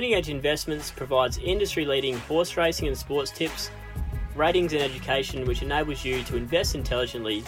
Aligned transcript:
Winning 0.00 0.14
Edge 0.14 0.30
Investments 0.30 0.90
provides 0.90 1.36
industry 1.36 1.84
leading 1.84 2.16
horse 2.20 2.56
racing 2.56 2.88
and 2.88 2.96
sports 2.96 3.30
tips, 3.30 3.70
ratings, 4.34 4.72
and 4.72 4.80
education 4.80 5.44
which 5.44 5.60
enables 5.60 6.06
you 6.06 6.22
to 6.22 6.38
invest 6.38 6.74
intelligently 6.74 7.44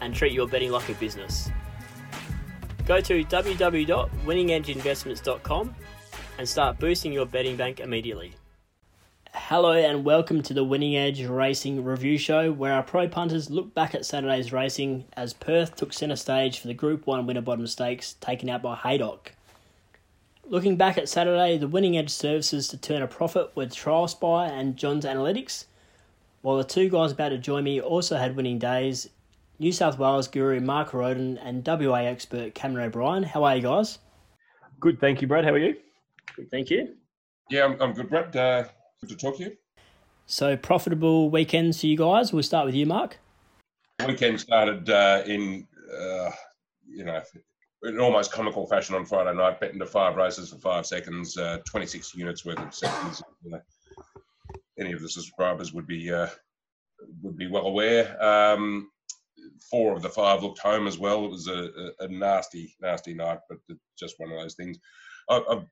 and 0.00 0.14
treat 0.14 0.32
your 0.32 0.48
betting 0.48 0.70
like 0.70 0.88
a 0.88 0.94
business. 0.94 1.50
Go 2.86 3.02
to 3.02 3.22
www.winningedgeinvestments.com 3.22 5.74
and 6.38 6.48
start 6.48 6.78
boosting 6.78 7.12
your 7.12 7.26
betting 7.26 7.56
bank 7.56 7.80
immediately. 7.80 8.32
Hello 9.34 9.72
and 9.72 10.02
welcome 10.02 10.40
to 10.40 10.54
the 10.54 10.64
Winning 10.64 10.96
Edge 10.96 11.22
Racing 11.26 11.84
Review 11.84 12.16
Show, 12.16 12.50
where 12.50 12.72
our 12.72 12.82
pro 12.82 13.08
punters 13.08 13.50
look 13.50 13.74
back 13.74 13.94
at 13.94 14.06
Saturday's 14.06 14.54
racing 14.54 15.04
as 15.18 15.34
Perth 15.34 15.76
took 15.76 15.92
centre 15.92 16.16
stage 16.16 16.60
for 16.60 16.68
the 16.68 16.72
Group 16.72 17.06
1 17.06 17.26
Winterbottom 17.26 17.66
Stakes 17.66 18.14
taken 18.14 18.48
out 18.48 18.62
by 18.62 18.74
Haydock. 18.74 19.32
Looking 20.50 20.74
back 20.74 20.98
at 20.98 21.08
Saturday, 21.08 21.58
the 21.58 21.68
winning 21.68 21.96
edge 21.96 22.10
services 22.10 22.66
to 22.68 22.76
turn 22.76 23.02
a 23.02 23.06
profit 23.06 23.52
with 23.54 23.72
Trial 23.72 24.08
Spy 24.08 24.48
and 24.48 24.76
John's 24.76 25.04
Analytics, 25.04 25.66
while 26.42 26.56
the 26.56 26.64
two 26.64 26.88
guys 26.88 27.12
about 27.12 27.28
to 27.28 27.38
join 27.38 27.62
me 27.62 27.80
also 27.80 28.16
had 28.16 28.34
winning 28.34 28.58
days. 28.58 29.08
New 29.60 29.70
South 29.70 29.96
Wales 29.96 30.26
guru 30.26 30.58
Mark 30.58 30.92
Roden 30.92 31.38
and 31.38 31.64
WA 31.64 31.98
expert 31.98 32.52
Cameron 32.56 32.86
O'Brien. 32.86 33.22
How 33.22 33.44
are 33.44 33.54
you 33.54 33.62
guys? 33.62 34.00
Good, 34.80 34.98
thank 34.98 35.22
you, 35.22 35.28
Brad. 35.28 35.44
How 35.44 35.52
are 35.52 35.58
you? 35.58 35.76
Good, 36.34 36.50
thank 36.50 36.68
you. 36.68 36.96
Yeah, 37.48 37.66
I'm, 37.66 37.80
I'm 37.80 37.92
good, 37.92 38.10
Brad. 38.10 38.34
Uh, 38.34 38.64
good 39.00 39.10
to 39.10 39.16
talk 39.16 39.36
to 39.36 39.44
you. 39.44 39.56
So, 40.26 40.56
profitable 40.56 41.30
weekends 41.30 41.80
for 41.80 41.86
you 41.86 41.96
guys. 41.96 42.32
We'll 42.32 42.42
start 42.42 42.66
with 42.66 42.74
you, 42.74 42.86
Mark. 42.86 43.20
Weekend 44.04 44.40
started 44.40 44.90
uh, 44.90 45.22
in, 45.26 45.68
uh, 45.96 46.30
you 46.88 47.04
know, 47.04 47.22
in 47.84 47.98
almost 47.98 48.32
comical 48.32 48.66
fashion 48.66 48.94
on 48.94 49.04
Friday 49.04 49.36
night, 49.36 49.60
betting 49.60 49.78
to 49.78 49.86
five 49.86 50.16
races 50.16 50.50
for 50.50 50.58
five 50.58 50.86
seconds, 50.86 51.36
uh, 51.36 51.58
26 51.66 52.14
units 52.14 52.44
worth 52.44 52.58
of 52.58 52.74
seconds. 52.74 53.22
Any 54.78 54.92
of 54.92 55.00
the 55.00 55.08
subscribers 55.08 55.72
would 55.72 55.86
be 55.86 56.12
uh, 56.12 56.28
would 57.22 57.36
be 57.36 57.48
well 57.48 57.66
aware. 57.66 58.22
Um, 58.22 58.90
four 59.70 59.94
of 59.94 60.02
the 60.02 60.08
five 60.08 60.42
looked 60.42 60.58
home 60.58 60.86
as 60.86 60.98
well. 60.98 61.24
It 61.24 61.30
was 61.30 61.48
a, 61.48 61.70
a, 62.00 62.04
a 62.04 62.08
nasty, 62.08 62.74
nasty 62.80 63.14
night, 63.14 63.38
but 63.48 63.58
just 63.98 64.18
one 64.18 64.30
of 64.30 64.38
those 64.38 64.54
things. 64.54 64.78
I, 65.28 65.62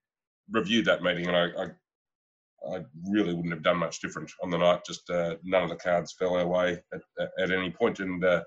reviewed 0.50 0.86
that 0.86 1.02
meeting, 1.02 1.26
and 1.26 1.36
I, 1.36 1.46
I, 1.62 2.76
I, 2.76 2.84
really 3.08 3.34
wouldn't 3.34 3.52
have 3.52 3.62
done 3.62 3.76
much 3.76 4.00
different 4.00 4.30
on 4.42 4.50
the 4.50 4.58
night. 4.58 4.84
Just 4.86 5.10
uh, 5.10 5.36
none 5.42 5.62
of 5.62 5.68
the 5.68 5.76
cards 5.76 6.12
fell 6.12 6.36
our 6.36 6.46
way 6.46 6.80
at, 6.92 7.02
at 7.38 7.50
any 7.50 7.70
point, 7.70 8.00
and 8.00 8.24
uh, 8.24 8.42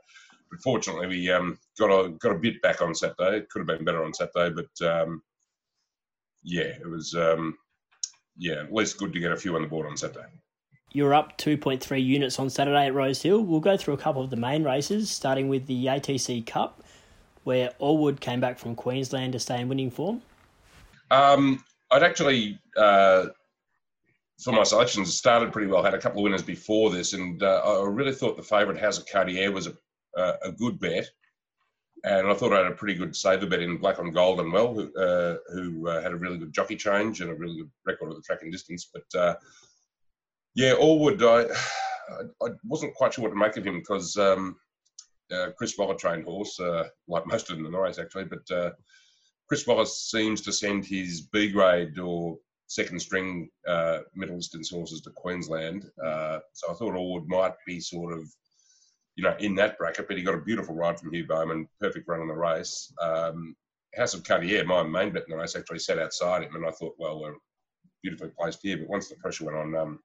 but 0.52 0.62
fortunately, 0.62 1.08
we 1.08 1.32
um, 1.32 1.58
got 1.80 1.88
a 1.88 2.10
got 2.10 2.34
a 2.34 2.40
bit 2.40 2.62
back 2.62 2.82
on 2.82 2.94
Saturday. 2.94 3.38
It 3.38 3.50
could 3.50 3.60
have 3.60 3.68
been 3.68 3.86
better 3.86 4.04
on 4.04 4.14
Saturday, 4.14 4.54
but 4.54 4.88
um, 4.88 5.24
yeah, 6.44 6.64
it 6.80 6.88
was 6.88 7.16
um, 7.16 7.58
yeah 8.38 8.64
at 8.64 8.74
least 8.74 8.98
good 8.98 9.14
to 9.14 9.20
get 9.20 9.32
a 9.32 9.38
few 9.38 9.56
on 9.56 9.62
the 9.62 9.68
board 9.68 9.88
on 9.88 9.98
Saturday. 9.98 10.28
You're 10.94 11.14
up 11.14 11.38
2.3 11.38 12.04
units 12.04 12.38
on 12.38 12.50
Saturday 12.50 12.88
at 12.88 12.94
Rosehill. 12.94 13.46
We'll 13.46 13.62
go 13.62 13.78
through 13.78 13.94
a 13.94 13.98
couple 13.98 14.22
of 14.22 14.30
the 14.30 14.36
main 14.36 14.66
races, 14.66 15.10
starting 15.10 15.48
with 15.48 15.66
the 15.66 15.86
ATC 15.86 16.46
Cup, 16.46 16.84
where 17.46 17.70
Allwood 17.80 18.20
came 18.20 18.42
back 18.42 18.60
from 18.60 18.76
Queensland 18.76 19.32
to 19.32 19.40
stay 19.40 19.62
in 19.62 19.70
winning 19.70 19.90
form. 19.90 20.22
Um, 21.10 21.64
I'd 21.92 22.04
actually, 22.04 22.60
uh, 22.76 23.28
for 24.44 24.52
my 24.52 24.64
selections, 24.64 25.14
started 25.14 25.54
pretty 25.54 25.72
well. 25.72 25.82
Had 25.82 25.94
a 25.94 25.98
couple 25.98 26.20
of 26.20 26.24
winners 26.24 26.44
before 26.44 26.90
this, 26.90 27.14
and 27.14 27.42
uh, 27.42 27.62
I 27.66 27.88
really 27.88 28.14
thought 28.14 28.36
the 28.36 28.44
favourite 28.44 28.78
House 28.80 28.98
of 28.98 29.06
Cartier 29.08 29.50
was 29.50 29.68
a 29.68 29.74
uh, 30.18 30.34
a 30.44 30.52
good 30.52 30.80
bet. 30.80 31.10
And 32.04 32.28
I 32.28 32.34
thought 32.34 32.54
I 32.54 32.58
had 32.58 32.72
a 32.72 32.76
pretty 32.76 32.96
good 32.96 33.16
saver 33.16 33.46
bet 33.46 33.62
in 33.62 33.78
Black 33.78 34.00
on 34.00 34.12
Gold 34.12 34.40
and 34.40 34.52
well, 34.52 34.74
who, 34.74 34.94
uh, 34.96 35.38
who 35.54 35.88
uh, 35.88 36.02
had 36.02 36.14
a 36.14 36.18
really 36.18 36.40
good 36.40 36.54
jockey 36.54 36.76
change 36.76 37.22
and 37.22 37.30
a 37.30 37.36
really 37.36 37.58
good 37.58 37.70
record 37.86 38.10
of 38.10 38.16
the 38.16 38.24
track 38.24 38.40
and 38.42 38.52
distance. 38.52 38.90
But 38.92 39.20
uh, 39.20 39.36
yeah, 40.56 40.74
Allwood, 40.74 41.22
I, 41.22 41.46
I 42.44 42.50
wasn't 42.66 42.96
quite 42.96 43.14
sure 43.14 43.24
what 43.24 43.30
to 43.30 43.36
make 43.36 43.56
of 43.56 43.66
him 43.66 43.80
because 43.80 44.18
um, 44.18 44.56
uh, 45.32 45.52
Chris 45.56 45.78
Waller 45.78 45.94
trained 45.94 46.24
horse, 46.24 46.60
uh, 46.60 46.88
like 47.08 47.28
most 47.28 47.50
of 47.50 47.58
them 47.58 47.68
in 47.68 47.72
the 47.72 47.78
race 47.78 48.00
actually, 48.00 48.26
but 48.26 48.74
Chris 49.48 49.68
Waller 49.68 49.86
seems 49.86 50.42
to 50.42 50.54
send 50.54 50.86
his 50.86 51.22
B 51.22 51.52
grade 51.52 52.00
or 52.00 52.38
second 52.66 53.00
string 53.00 53.50
middle 54.16 54.38
distance 54.38 54.72
horses 54.72 55.02
to 55.02 55.12
Queensland. 55.12 55.84
so 56.02 56.72
I 56.72 56.74
thought 56.74 56.96
Allwood 56.96 57.28
might 57.28 57.54
be 57.68 57.80
sort 57.80 58.14
of 58.14 58.24
you 59.16 59.24
know, 59.24 59.36
in 59.40 59.56
that 59.56 59.78
bracket, 59.78 60.08
but 60.08 60.18
he 60.18 60.24
got 60.24 60.36
a 60.36 60.42
beautiful 60.42 60.76
ride 60.76 61.00
from 61.00 61.14
Hugh 61.14 61.28
Bowman, 61.28 61.68
perfect 61.80 62.08
run 62.08 62.22
on 62.22 62.28
the 62.28 62.34
race. 62.34 62.92
Um, 63.02 63.56
House 63.96 64.14
of 64.14 64.24
Cartier, 64.24 64.64
my 64.64 64.84
main 64.84 65.12
bet 65.12 65.24
in 65.28 65.32
the 65.32 65.38
race, 65.38 65.56
actually 65.56 65.80
sat 65.80 66.00
outside 66.00 66.44
him, 66.44 66.56
and 66.56 66.66
I 66.66 66.72
thought, 66.72 66.96
well, 66.98 67.20
we're 67.20 67.36
beautifully 68.02 68.32
placed 68.38 68.60
here. 68.62 68.78
But 68.78 68.88
once 68.88 69.10
the 69.10 69.16
pressure 69.16 69.46
went 69.46 69.58
on, 69.58 69.76
um, 69.76 70.00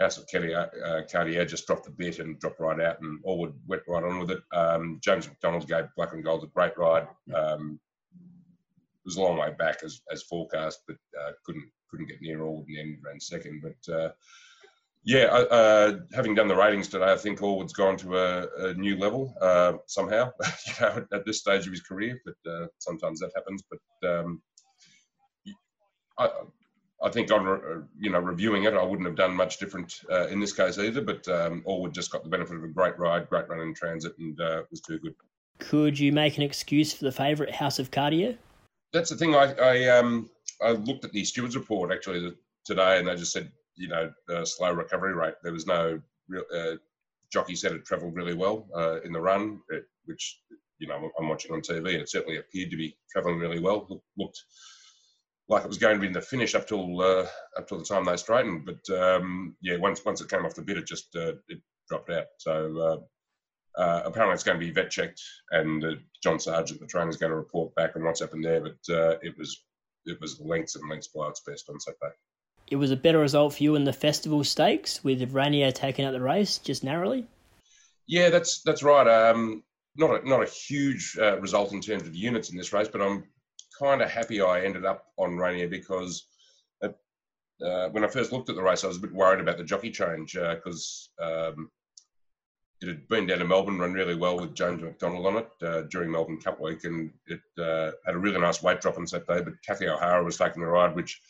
House 0.00 0.16
of 0.16 0.26
Cartier, 0.30 0.70
uh, 0.84 1.02
Cartier 1.10 1.44
just 1.44 1.66
dropped 1.66 1.84
the 1.84 1.90
bet 1.90 2.18
and 2.18 2.38
dropped 2.38 2.60
right 2.60 2.80
out, 2.80 3.00
and 3.00 3.22
Allwood 3.24 3.54
went 3.66 3.82
right 3.86 4.04
on 4.04 4.18
with 4.18 4.30
it. 4.30 4.42
Um, 4.52 4.98
James 5.02 5.28
McDonald 5.28 5.68
gave 5.68 5.84
Black 5.96 6.12
and 6.12 6.24
Gold 6.24 6.44
a 6.44 6.46
great 6.46 6.78
ride. 6.78 7.08
Um, 7.34 7.78
it 8.14 9.06
was 9.06 9.16
a 9.16 9.20
long 9.20 9.36
way 9.36 9.52
back 9.58 9.82
as, 9.84 10.00
as 10.10 10.22
forecast, 10.22 10.80
but 10.86 10.96
uh, 11.20 11.32
couldn't 11.44 11.68
couldn't 11.90 12.08
get 12.08 12.22
near 12.22 12.38
Allwood 12.38 12.68
in 12.68 12.74
the 12.74 12.80
end, 12.80 12.98
ran 13.04 13.20
second. 13.20 13.62
But 13.62 13.92
uh, 13.94 14.12
yeah, 15.04 15.24
uh, 15.24 15.98
having 16.14 16.34
done 16.34 16.46
the 16.46 16.54
ratings 16.54 16.88
today, 16.88 17.12
I 17.12 17.16
think 17.16 17.40
Allwood's 17.40 17.72
gone 17.72 17.96
to 17.98 18.18
a, 18.18 18.70
a 18.70 18.74
new 18.74 18.96
level 18.96 19.34
uh, 19.40 19.74
somehow. 19.86 20.30
you 20.66 20.72
know, 20.80 21.04
at 21.12 21.26
this 21.26 21.40
stage 21.40 21.66
of 21.66 21.72
his 21.72 21.82
career, 21.82 22.20
but 22.24 22.50
uh, 22.50 22.66
sometimes 22.78 23.18
that 23.20 23.32
happens. 23.34 23.62
But 23.68 24.08
um, 24.08 24.42
I, 26.18 26.28
I 27.02 27.10
think 27.10 27.32
on 27.32 27.88
you 27.98 28.10
know 28.10 28.20
reviewing 28.20 28.64
it, 28.64 28.74
I 28.74 28.82
wouldn't 28.84 29.08
have 29.08 29.16
done 29.16 29.34
much 29.34 29.58
different 29.58 29.92
uh, 30.10 30.28
in 30.28 30.38
this 30.38 30.52
case 30.52 30.78
either. 30.78 31.00
But 31.00 31.26
um, 31.26 31.64
Allwood 31.66 31.92
just 31.92 32.12
got 32.12 32.22
the 32.22 32.30
benefit 32.30 32.56
of 32.56 32.62
a 32.62 32.68
great 32.68 32.96
ride, 32.96 33.28
great 33.28 33.48
run 33.48 33.60
in 33.60 33.74
transit, 33.74 34.16
and 34.18 34.40
uh, 34.40 34.62
was 34.70 34.80
too 34.80 35.00
good. 35.00 35.14
Could 35.58 35.98
you 35.98 36.12
make 36.12 36.36
an 36.36 36.44
excuse 36.44 36.92
for 36.92 37.04
the 37.04 37.12
favourite 37.12 37.52
House 37.52 37.80
of 37.80 37.90
Cartier? 37.90 38.38
That's 38.92 39.10
the 39.10 39.16
thing. 39.16 39.34
I 39.34 39.52
I, 39.54 39.88
um, 39.98 40.30
I 40.62 40.72
looked 40.72 41.04
at 41.04 41.10
the 41.10 41.24
stewards 41.24 41.56
report 41.56 41.92
actually 41.92 42.34
today, 42.64 42.98
and 43.00 43.08
they 43.08 43.16
just 43.16 43.32
said 43.32 43.50
you 43.76 43.88
know, 43.88 44.12
the 44.28 44.44
slow 44.44 44.72
recovery 44.72 45.14
rate. 45.14 45.34
There 45.42 45.52
was 45.52 45.66
no 45.66 46.00
real, 46.28 46.44
uh, 46.54 46.76
jockey 47.32 47.56
said 47.56 47.72
it 47.72 47.84
travelled 47.84 48.14
really 48.14 48.34
well 48.34 48.68
uh, 48.76 49.00
in 49.02 49.12
the 49.12 49.20
run, 49.20 49.60
it, 49.70 49.84
which, 50.04 50.40
you 50.78 50.86
know, 50.86 51.10
I'm 51.18 51.28
watching 51.28 51.52
on 51.52 51.60
TV 51.60 51.92
and 51.92 52.02
it 52.02 52.10
certainly 52.10 52.38
appeared 52.38 52.70
to 52.70 52.76
be 52.76 52.96
travelling 53.10 53.38
really 53.38 53.60
well. 53.60 54.02
Looked 54.16 54.38
like 55.48 55.64
it 55.64 55.68
was 55.68 55.78
going 55.78 55.96
to 55.96 56.00
be 56.00 56.06
in 56.06 56.12
the 56.12 56.20
finish 56.20 56.54
up 56.54 56.66
till 56.66 57.00
uh, 57.00 57.26
up 57.56 57.68
till 57.68 57.78
the 57.78 57.84
time 57.84 58.04
they 58.04 58.16
straightened. 58.16 58.66
But 58.66 58.96
um, 58.96 59.56
yeah, 59.60 59.76
once 59.76 60.04
once 60.04 60.20
it 60.20 60.28
came 60.28 60.44
off 60.44 60.54
the 60.54 60.62
bit, 60.62 60.78
it 60.78 60.86
just 60.86 61.14
uh, 61.16 61.34
it 61.48 61.60
dropped 61.88 62.10
out. 62.10 62.26
So 62.38 63.06
uh, 63.78 63.80
uh, 63.80 64.02
apparently 64.04 64.34
it's 64.34 64.44
going 64.44 64.58
to 64.58 64.64
be 64.64 64.72
vet 64.72 64.90
checked, 64.90 65.22
and 65.50 65.84
John 66.22 66.38
Sargent, 66.38 66.80
the 66.80 66.86
trainer, 66.86 67.10
is 67.10 67.16
going 67.16 67.30
to 67.30 67.36
report 67.36 67.74
back 67.74 67.96
on 67.96 68.04
what's 68.04 68.20
happened 68.20 68.44
there. 68.44 68.60
But 68.60 69.18
it 69.22 69.36
was 69.38 69.64
it 70.04 70.20
was 70.20 70.40
lengths 70.40 70.76
and 70.76 70.88
lengths 70.90 71.08
below 71.08 71.28
its 71.28 71.42
best 71.46 71.68
on 71.68 71.80
Saturday 71.80 72.14
it 72.72 72.76
was 72.76 72.90
a 72.90 72.96
better 72.96 73.18
result 73.18 73.54
for 73.54 73.62
you 73.62 73.74
in 73.74 73.84
the 73.84 73.92
festival 73.92 74.42
stakes 74.42 75.04
with 75.04 75.30
Rainier 75.30 75.70
taking 75.70 76.06
out 76.06 76.12
the 76.12 76.22
race 76.22 76.56
just 76.56 76.82
narrowly. 76.82 77.26
Yeah, 78.06 78.30
that's 78.30 78.62
that's 78.62 78.82
right. 78.82 79.06
Um, 79.06 79.62
not 79.94 80.22
a, 80.24 80.26
not 80.26 80.42
a 80.42 80.50
huge 80.50 81.18
uh, 81.20 81.38
result 81.38 81.72
in 81.72 81.82
terms 81.82 82.04
of 82.04 82.16
units 82.16 82.50
in 82.50 82.56
this 82.56 82.72
race, 82.72 82.88
but 82.88 83.02
I'm 83.02 83.24
kind 83.78 84.00
of 84.00 84.10
happy 84.10 84.40
I 84.40 84.62
ended 84.62 84.86
up 84.86 85.04
on 85.18 85.36
Rainier 85.36 85.68
because 85.68 86.26
uh, 86.82 86.88
uh, 87.62 87.90
when 87.90 88.04
I 88.04 88.08
first 88.08 88.32
looked 88.32 88.48
at 88.48 88.56
the 88.56 88.62
race, 88.62 88.84
I 88.84 88.86
was 88.86 88.96
a 88.96 89.00
bit 89.00 89.12
worried 89.12 89.40
about 89.40 89.58
the 89.58 89.64
jockey 89.64 89.90
change 89.90 90.32
because 90.32 91.10
uh, 91.20 91.48
um, 91.50 91.70
it 92.80 92.88
had 92.88 93.06
been 93.08 93.26
down 93.26 93.40
to 93.40 93.44
Melbourne, 93.44 93.78
run 93.78 93.92
really 93.92 94.14
well 94.14 94.40
with 94.40 94.54
James 94.54 94.80
McDonald 94.80 95.26
on 95.26 95.36
it 95.36 95.50
uh, 95.62 95.82
during 95.90 96.10
Melbourne 96.10 96.40
Cup 96.40 96.58
week, 96.58 96.84
and 96.84 97.12
it 97.26 97.42
uh, 97.58 97.90
had 98.06 98.14
a 98.14 98.18
really 98.18 98.40
nice 98.40 98.62
weight 98.62 98.80
drop 98.80 98.96
on 98.96 99.06
Saturday. 99.06 99.42
But 99.42 99.62
Kathy 99.62 99.88
O'Hara 99.88 100.24
was 100.24 100.38
taking 100.38 100.62
the 100.62 100.68
ride, 100.68 100.96
which 100.96 101.20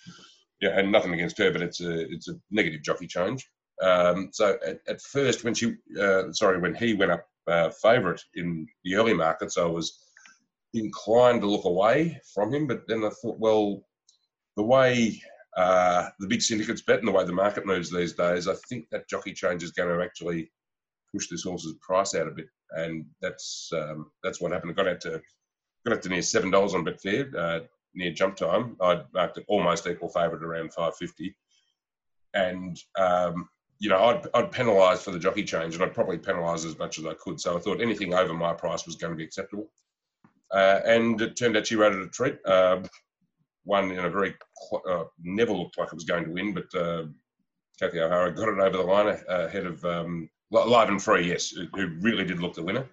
yeah, 0.62 0.78
and 0.78 0.92
nothing 0.92 1.12
against 1.12 1.36
her, 1.38 1.50
but 1.50 1.60
it's 1.60 1.80
a 1.80 2.10
it's 2.10 2.28
a 2.28 2.38
negative 2.52 2.82
jockey 2.82 3.08
change. 3.08 3.50
Um, 3.82 4.30
so 4.32 4.56
at, 4.64 4.78
at, 4.86 5.02
first, 5.02 5.42
when 5.42 5.54
she 5.54 5.74
uh, 6.00 6.32
sorry, 6.32 6.60
when 6.60 6.74
he 6.74 6.94
went 6.94 7.10
up 7.10 7.26
uh, 7.48 7.70
favourite 7.70 8.20
in 8.36 8.68
the 8.84 8.94
early 8.94 9.12
markets, 9.12 9.58
I 9.58 9.64
was 9.64 9.98
inclined 10.72 11.40
to 11.40 11.50
look 11.50 11.64
away 11.64 12.20
from 12.32 12.54
him. 12.54 12.68
But 12.68 12.86
then 12.86 13.04
I 13.04 13.10
thought, 13.10 13.40
well, 13.40 13.82
the 14.56 14.62
way 14.62 15.20
uh, 15.56 16.10
the 16.20 16.28
big 16.28 16.40
syndicates 16.40 16.82
bet 16.82 17.00
and 17.00 17.08
the 17.08 17.12
way 17.12 17.24
the 17.24 17.32
market 17.32 17.66
moves 17.66 17.90
these 17.90 18.12
days, 18.12 18.46
I 18.46 18.54
think 18.68 18.86
that 18.92 19.08
jockey 19.08 19.32
change 19.32 19.64
is 19.64 19.72
going 19.72 19.88
to 19.88 20.04
actually 20.04 20.52
push 21.12 21.28
this 21.28 21.42
horse's 21.42 21.74
price 21.82 22.14
out 22.14 22.28
a 22.28 22.30
bit, 22.30 22.46
and 22.70 23.04
that's 23.20 23.68
um, 23.74 24.12
that's 24.22 24.40
what 24.40 24.52
happened. 24.52 24.76
Got 24.76 24.86
out 24.86 25.00
to 25.00 25.20
got 25.84 25.96
out 25.96 26.02
to 26.02 26.08
near 26.08 26.22
seven 26.22 26.52
dollars 26.52 26.76
on 26.76 26.84
Betfair. 26.84 27.34
Uh, 27.34 27.60
near 27.94 28.12
jump 28.12 28.36
time. 28.36 28.76
I'd 28.80 29.04
marked 29.12 29.38
it 29.38 29.44
almost 29.48 29.86
equal 29.86 30.08
favourite 30.08 30.42
around 30.42 30.72
550. 30.72 31.34
And, 32.34 32.78
um, 32.98 33.48
you 33.78 33.88
know, 33.88 33.98
I'd, 33.98 34.26
I'd 34.34 34.52
penalise 34.52 34.98
for 34.98 35.10
the 35.10 35.18
jockey 35.18 35.44
change 35.44 35.74
and 35.74 35.82
I'd 35.82 35.94
probably 35.94 36.18
penalise 36.18 36.64
as 36.64 36.78
much 36.78 36.98
as 36.98 37.06
I 37.06 37.14
could. 37.14 37.40
So 37.40 37.56
I 37.56 37.60
thought 37.60 37.80
anything 37.80 38.14
over 38.14 38.32
my 38.32 38.52
price 38.52 38.86
was 38.86 38.96
going 38.96 39.12
to 39.12 39.16
be 39.16 39.24
acceptable. 39.24 39.70
Uh, 40.50 40.80
and 40.84 41.20
it 41.20 41.36
turned 41.36 41.56
out 41.56 41.66
she 41.66 41.76
rated 41.76 42.00
a 42.00 42.08
treat. 42.08 42.38
Uh, 42.46 42.82
won 43.64 43.90
in 43.90 44.04
a 44.04 44.10
very 44.10 44.34
uh, 44.88 45.04
never 45.22 45.52
looked 45.52 45.78
like 45.78 45.88
it 45.88 45.94
was 45.94 46.04
going 46.04 46.24
to 46.24 46.30
win, 46.30 46.52
but 46.52 46.74
uh, 46.78 47.04
Kathy 47.78 48.00
O'Hara 48.00 48.34
got 48.34 48.48
it 48.48 48.58
over 48.58 48.76
the 48.76 48.82
line 48.82 49.18
ahead 49.28 49.66
of 49.66 49.84
um, 49.84 50.28
Live 50.50 50.88
and 50.88 51.02
Free, 51.02 51.28
yes, 51.28 51.50
who 51.50 51.88
really 52.00 52.24
did 52.24 52.40
look 52.40 52.54
the 52.54 52.62
winner. 52.62 52.86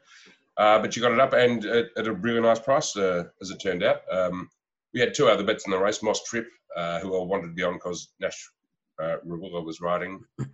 Uh, 0.57 0.79
but 0.79 0.95
you 0.95 1.01
got 1.01 1.13
it 1.13 1.19
up 1.19 1.33
and 1.33 1.65
at, 1.65 1.87
at 1.97 2.07
a 2.07 2.13
really 2.13 2.41
nice 2.41 2.59
price, 2.59 2.95
uh, 2.97 3.23
as 3.41 3.49
it 3.49 3.59
turned 3.59 3.83
out. 3.83 4.01
Um, 4.11 4.49
we 4.93 4.99
had 4.99 5.13
two 5.13 5.27
other 5.27 5.43
bets 5.43 5.65
in 5.65 5.71
the 5.71 5.79
race, 5.79 6.01
Moss 6.03 6.23
Trip, 6.23 6.47
uh, 6.75 6.99
who 6.99 7.19
I 7.19 7.23
wanted 7.23 7.47
to 7.47 7.53
be 7.53 7.63
on 7.63 7.73
because 7.73 8.13
Nash 8.19 8.49
uh, 9.01 9.17
was 9.23 9.81
riding. 9.81 10.21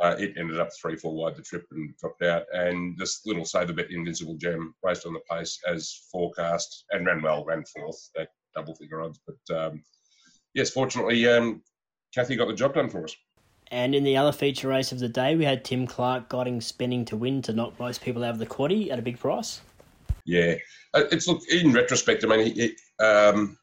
Uh, 0.00 0.16
it 0.18 0.32
ended 0.38 0.58
up 0.58 0.70
three, 0.80 0.96
four 0.96 1.14
wide 1.14 1.36
the 1.36 1.42
trip 1.42 1.66
and 1.72 1.94
dropped 1.98 2.22
out. 2.22 2.44
And 2.54 2.96
this 2.96 3.20
little 3.26 3.44
saver 3.44 3.74
bet, 3.74 3.90
Invincible 3.90 4.36
Gem, 4.36 4.74
raced 4.82 5.04
on 5.04 5.12
the 5.12 5.20
pace 5.30 5.58
as 5.68 6.06
forecast 6.10 6.86
and 6.90 7.04
ran 7.04 7.20
well, 7.20 7.44
ran 7.44 7.64
fourth 7.64 8.08
at 8.18 8.28
double 8.54 8.74
figure 8.74 9.02
odds. 9.02 9.20
But 9.26 9.56
um, 9.56 9.82
yes, 10.54 10.70
fortunately, 10.70 11.28
um, 11.28 11.62
Kathy 12.14 12.36
got 12.36 12.48
the 12.48 12.54
job 12.54 12.74
done 12.74 12.88
for 12.88 13.04
us. 13.04 13.14
And 13.70 13.94
in 13.94 14.02
the 14.02 14.16
other 14.16 14.32
feature 14.32 14.68
race 14.68 14.90
of 14.90 15.00
the 15.00 15.08
day, 15.08 15.36
we 15.36 15.44
had 15.44 15.64
Tim 15.64 15.86
Clark 15.86 16.30
getting 16.30 16.60
spinning 16.60 17.04
to 17.06 17.16
win 17.16 17.42
to 17.42 17.52
knock 17.52 17.78
most 17.78 18.00
people 18.02 18.24
out 18.24 18.30
of 18.30 18.38
the 18.38 18.46
quaddy 18.46 18.90
at 18.90 18.98
a 18.98 19.02
big 19.02 19.18
price. 19.18 19.60
Yeah, 20.24 20.54
uh, 20.94 21.04
it's 21.12 21.28
look 21.28 21.42
in 21.48 21.72
retrospect. 21.72 22.24
I 22.24 22.28
mean, 22.28 22.54
he, 22.54 22.76
um, 23.04 23.58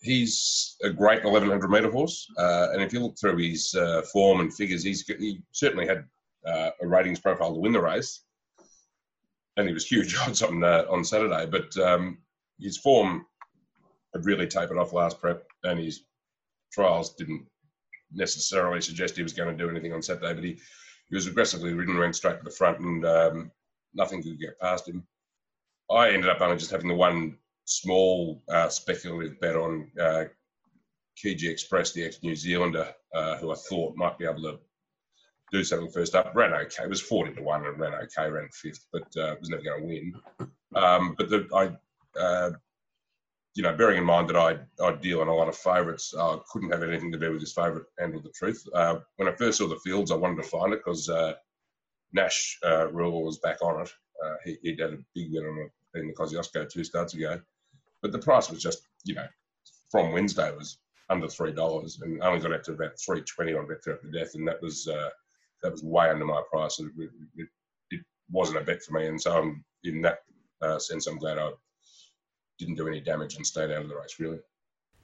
he's 0.00 0.76
a 0.82 0.90
great 0.90 1.24
1100 1.24 1.68
metre 1.68 1.90
horse, 1.90 2.30
uh, 2.38 2.68
and 2.72 2.82
if 2.82 2.92
you 2.92 3.00
look 3.00 3.18
through 3.18 3.36
his 3.36 3.74
uh, 3.74 4.02
form 4.12 4.40
and 4.40 4.54
figures, 4.54 4.82
he's 4.82 5.06
he 5.06 5.40
certainly 5.52 5.86
had 5.86 6.04
uh, 6.46 6.70
a 6.80 6.86
ratings 6.86 7.20
profile 7.20 7.54
to 7.54 7.60
win 7.60 7.72
the 7.72 7.80
race, 7.80 8.22
and 9.56 9.66
he 9.66 9.74
was 9.74 9.86
huge 9.86 10.16
odds 10.16 10.42
on 10.42 10.62
uh, 10.62 10.84
on 10.88 11.04
Saturday. 11.04 11.46
But 11.46 11.76
um, 11.78 12.18
his 12.60 12.76
form 12.76 13.26
had 14.14 14.24
really 14.24 14.46
tapered 14.46 14.78
off 14.78 14.92
last 14.92 15.20
prep, 15.20 15.46
and 15.64 15.78
his 15.78 16.04
trials 16.72 17.14
didn't 17.14 17.46
necessarily 18.12 18.80
suggest 18.80 19.16
he 19.16 19.22
was 19.22 19.32
going 19.32 19.56
to 19.56 19.64
do 19.64 19.70
anything 19.70 19.92
on 19.92 20.02
Saturday, 20.02 20.34
but 20.34 20.44
he, 20.44 20.58
he 21.08 21.14
was 21.14 21.26
aggressively 21.26 21.72
ridden, 21.72 21.98
went 21.98 22.16
straight 22.16 22.38
to 22.38 22.44
the 22.44 22.50
front, 22.50 22.78
and 22.80 23.04
um, 23.04 23.50
nothing 23.94 24.22
could 24.22 24.38
get 24.38 24.58
past 24.60 24.88
him. 24.88 25.06
I 25.90 26.10
ended 26.10 26.30
up 26.30 26.40
only 26.40 26.56
just 26.56 26.70
having 26.70 26.88
the 26.88 26.94
one 26.94 27.36
small 27.68 28.42
uh, 28.48 28.68
speculative 28.68 29.38
bet 29.40 29.54
on 29.54 29.90
uh, 30.00 30.24
Kiji 31.22 31.50
Express, 31.50 31.92
the 31.92 32.04
ex 32.04 32.22
New 32.22 32.34
Zealander, 32.34 32.94
uh, 33.14 33.36
who 33.36 33.52
I 33.52 33.56
thought 33.56 33.94
might 33.94 34.18
be 34.18 34.24
able 34.24 34.42
to 34.42 34.58
do 35.52 35.62
something 35.62 35.90
first 35.90 36.14
up. 36.14 36.34
Ran 36.34 36.54
okay, 36.54 36.84
it 36.84 36.88
was 36.88 37.00
40 37.00 37.34
to 37.34 37.42
1 37.42 37.66
and 37.66 37.78
ran 37.78 37.94
okay, 37.94 38.30
ran 38.30 38.48
fifth, 38.52 38.86
but 38.90 39.04
uh, 39.18 39.34
was 39.38 39.50
never 39.50 39.62
going 39.62 39.80
to 39.80 39.86
win. 39.86 40.14
Um, 40.74 41.14
but 41.18 41.28
the, 41.28 41.46
I 41.54 42.18
uh, 42.18 42.52
you 43.54 43.62
know, 43.62 43.76
bearing 43.76 43.98
in 43.98 44.04
mind 44.04 44.30
that 44.30 44.36
I, 44.36 44.58
I 44.82 44.94
deal 44.94 45.20
in 45.20 45.28
a 45.28 45.34
lot 45.34 45.48
of 45.48 45.56
favourites, 45.56 46.14
I 46.16 46.20
uh, 46.20 46.38
couldn't 46.50 46.70
have 46.70 46.82
anything 46.82 47.12
to 47.12 47.18
do 47.18 47.32
with 47.32 47.40
this 47.40 47.52
favourite 47.52 47.86
Handle 47.98 48.22
the 48.22 48.30
Truth. 48.30 48.66
Uh, 48.72 49.00
when 49.16 49.28
I 49.28 49.32
first 49.32 49.58
saw 49.58 49.68
the 49.68 49.80
fields, 49.80 50.10
I 50.10 50.16
wanted 50.16 50.42
to 50.42 50.48
find 50.48 50.72
it 50.72 50.80
because 50.84 51.08
uh, 51.08 51.34
Nash 52.12 52.58
Rawiller 52.64 53.24
was 53.24 53.40
back 53.40 53.60
on 53.60 53.82
it. 53.82 53.90
He, 54.44 54.58
he 54.62 54.70
had 54.70 54.94
a 54.94 54.98
big 55.14 55.32
win 55.32 55.44
on 55.44 55.58
it 55.58 56.00
in 56.00 56.08
the 56.08 56.14
Kosciuszko 56.14 56.70
two 56.70 56.84
starts 56.84 57.14
ago. 57.14 57.40
But 58.02 58.12
the 58.12 58.18
price 58.18 58.50
was 58.50 58.62
just, 58.62 58.82
you 59.04 59.14
know, 59.14 59.26
from 59.90 60.12
Wednesday 60.12 60.54
was 60.56 60.78
under 61.10 61.28
three 61.28 61.52
dollars, 61.52 62.00
and 62.02 62.22
only 62.22 62.40
got 62.40 62.52
up 62.52 62.62
to 62.64 62.72
about 62.72 62.98
three 62.98 63.22
twenty 63.22 63.54
on 63.54 63.66
Betfair 63.66 63.94
After 63.94 64.10
Death, 64.10 64.34
and 64.34 64.46
that 64.46 64.60
was 64.62 64.86
uh, 64.86 65.10
that 65.62 65.72
was 65.72 65.82
way 65.82 66.10
under 66.10 66.24
my 66.24 66.42
price. 66.50 66.78
It, 66.78 66.86
it, 66.98 67.48
it, 67.90 68.00
wasn't 68.30 68.58
a 68.58 68.60
bet 68.60 68.82
for 68.82 68.92
me, 68.92 69.06
and 69.06 69.20
so 69.20 69.38
I'm 69.38 69.64
in 69.84 70.02
that 70.02 70.18
uh, 70.60 70.78
sense, 70.78 71.06
I'm 71.06 71.18
glad 71.18 71.38
I 71.38 71.50
didn't 72.58 72.74
do 72.74 72.88
any 72.88 73.00
damage 73.00 73.36
and 73.36 73.46
stayed 73.46 73.70
out 73.70 73.82
of 73.82 73.88
the 73.88 73.96
race 73.96 74.16
really. 74.18 74.38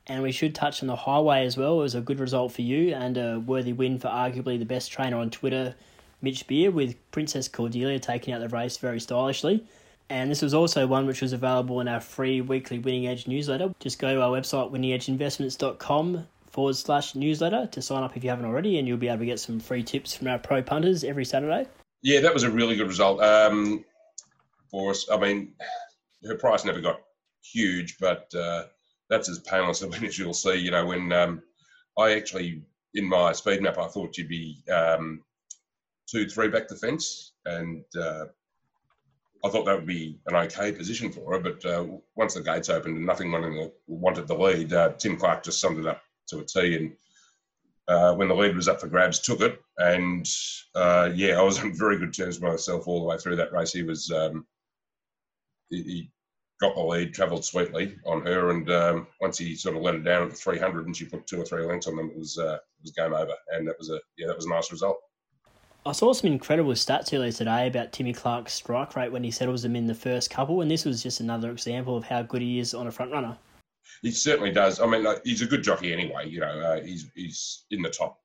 And 0.06 0.22
we 0.22 0.32
should 0.32 0.54
touch 0.54 0.82
on 0.82 0.88
the 0.88 0.96
highway 0.96 1.46
as 1.46 1.56
well. 1.56 1.78
It 1.78 1.82
was 1.82 1.94
a 1.94 2.00
good 2.00 2.20
result 2.20 2.52
for 2.52 2.62
you 2.62 2.94
and 2.94 3.16
a 3.16 3.40
worthy 3.40 3.72
win 3.72 3.98
for 3.98 4.08
arguably 4.08 4.58
the 4.58 4.66
best 4.66 4.92
trainer 4.92 5.16
on 5.16 5.30
Twitter, 5.30 5.74
Mitch 6.20 6.46
Beer, 6.46 6.70
with 6.70 6.96
Princess 7.10 7.48
Cordelia 7.48 7.98
taking 7.98 8.34
out 8.34 8.40
the 8.40 8.48
race 8.48 8.76
very 8.76 9.00
stylishly. 9.00 9.64
And 10.10 10.30
this 10.30 10.42
was 10.42 10.54
also 10.54 10.86
one 10.86 11.06
which 11.06 11.22
was 11.22 11.32
available 11.32 11.80
in 11.80 11.88
our 11.88 12.00
free 12.00 12.40
weekly 12.40 12.78
Winning 12.78 13.06
Edge 13.06 13.26
newsletter. 13.26 13.74
Just 13.80 13.98
go 13.98 14.14
to 14.14 14.22
our 14.22 14.30
website, 14.30 14.70
winningedgeinvestments.com 14.70 16.26
forward 16.50 16.76
slash 16.76 17.14
newsletter 17.14 17.66
to 17.72 17.82
sign 17.82 18.02
up 18.02 18.16
if 18.16 18.22
you 18.22 18.30
haven't 18.30 18.44
already, 18.44 18.78
and 18.78 18.86
you'll 18.86 18.98
be 18.98 19.08
able 19.08 19.18
to 19.20 19.26
get 19.26 19.40
some 19.40 19.58
free 19.58 19.82
tips 19.82 20.14
from 20.14 20.28
our 20.28 20.38
pro 20.38 20.62
punters 20.62 21.04
every 21.04 21.24
Saturday. 21.24 21.66
Yeah, 22.02 22.20
that 22.20 22.34
was 22.34 22.42
a 22.42 22.50
really 22.50 22.76
good 22.76 22.86
result 22.86 23.22
um, 23.22 23.84
for 24.70 24.90
us. 24.90 25.06
I 25.10 25.16
mean, 25.16 25.54
her 26.26 26.36
price 26.36 26.64
never 26.64 26.80
got 26.80 27.00
huge, 27.42 27.98
but 27.98 28.32
uh, 28.34 28.64
that's 29.08 29.28
as 29.28 29.38
painless 29.40 29.82
a 29.82 29.88
win 29.90 30.04
as 30.04 30.18
you'll 30.18 30.34
see. 30.34 30.56
You 30.56 30.70
know, 30.70 30.86
when 30.86 31.12
um, 31.12 31.42
I 31.98 32.12
actually 32.14 32.62
in 32.94 33.08
my 33.08 33.32
speed 33.32 33.60
map, 33.62 33.78
I 33.78 33.88
thought 33.88 34.16
you'd 34.16 34.28
be 34.28 34.62
um, 34.72 35.22
two, 36.06 36.28
three 36.28 36.48
back 36.48 36.68
the 36.68 36.76
fence, 36.76 37.32
and 37.44 37.84
uh, 38.00 38.26
I 39.44 39.50
thought 39.50 39.66
that 39.66 39.76
would 39.76 39.86
be 39.86 40.18
an 40.26 40.34
okay 40.34 40.72
position 40.72 41.12
for 41.12 41.32
her. 41.32 41.38
But 41.38 41.64
uh, 41.64 41.84
once 42.16 42.34
the 42.34 42.42
gates 42.42 42.70
opened 42.70 42.96
and 42.96 43.06
nothing 43.06 43.30
wanted 43.86 44.26
the 44.26 44.34
lead, 44.34 44.72
uh, 44.72 44.92
Tim 44.98 45.16
Clark 45.16 45.44
just 45.44 45.60
summed 45.60 45.78
it 45.78 45.86
up 45.86 46.02
to 46.28 46.38
a 46.38 46.44
T. 46.44 46.76
And 46.76 46.96
uh, 47.86 48.14
when 48.14 48.28
the 48.28 48.34
lead 48.34 48.56
was 48.56 48.68
up 48.68 48.80
for 48.80 48.86
grabs, 48.86 49.20
took 49.20 49.42
it. 49.42 49.60
And 49.76 50.26
uh, 50.74 51.10
yeah, 51.14 51.38
I 51.38 51.42
was 51.42 51.60
on 51.60 51.76
very 51.76 51.98
good 51.98 52.14
terms 52.14 52.40
with 52.40 52.50
myself 52.50 52.88
all 52.88 53.00
the 53.00 53.06
way 53.06 53.18
through 53.18 53.36
that 53.36 53.52
race. 53.52 53.72
He 53.72 53.82
was 53.82 54.10
um, 54.10 54.46
he, 55.68 55.82
he 55.82 56.10
got 56.60 56.74
the 56.74 56.82
lead, 56.82 57.12
travelled 57.12 57.44
sweetly 57.44 57.96
on 58.06 58.22
her, 58.22 58.50
and 58.50 58.70
um, 58.70 59.06
once 59.20 59.36
he 59.36 59.54
sort 59.56 59.76
of 59.76 59.82
let 59.82 59.94
it 59.94 60.04
down 60.04 60.22
at 60.22 60.30
the 60.30 60.36
300 60.36 60.86
and 60.86 60.96
she 60.96 61.04
put 61.04 61.26
two 61.26 61.40
or 61.40 61.44
three 61.44 61.66
lengths 61.66 61.86
on 61.86 61.96
them, 61.96 62.10
it 62.10 62.16
was 62.16 62.38
uh, 62.38 62.54
it 62.54 62.82
was 62.82 62.92
game 62.92 63.12
over, 63.12 63.34
and 63.52 63.66
that 63.68 63.78
was 63.78 63.90
a 63.90 64.00
yeah, 64.16 64.28
that 64.28 64.36
was 64.36 64.46
a 64.46 64.50
nice 64.50 64.72
result. 64.72 64.98
I 65.86 65.92
saw 65.92 66.14
some 66.14 66.32
incredible 66.32 66.72
stats 66.72 67.12
earlier 67.12 67.30
today 67.30 67.66
about 67.66 67.92
Timmy 67.92 68.14
Clark's 68.14 68.54
strike 68.54 68.96
rate 68.96 69.12
when 69.12 69.22
he 69.22 69.30
settles 69.30 69.62
them 69.62 69.76
in 69.76 69.86
the 69.86 69.94
first 69.94 70.30
couple, 70.30 70.62
and 70.62 70.70
this 70.70 70.86
was 70.86 71.02
just 71.02 71.20
another 71.20 71.50
example 71.50 71.94
of 71.94 72.04
how 72.04 72.22
good 72.22 72.40
he 72.40 72.58
is 72.58 72.72
on 72.72 72.86
a 72.86 72.90
front 72.90 73.12
runner. 73.12 73.36
He 74.00 74.10
certainly 74.10 74.50
does. 74.50 74.80
I 74.80 74.86
mean, 74.86 75.06
he's 75.24 75.42
a 75.42 75.46
good 75.46 75.62
jockey 75.62 75.92
anyway. 75.92 76.26
You 76.26 76.40
know, 76.40 76.58
uh, 76.60 76.80
he's 76.80 77.10
he's 77.14 77.64
in 77.70 77.82
the 77.82 77.90
top, 77.90 78.18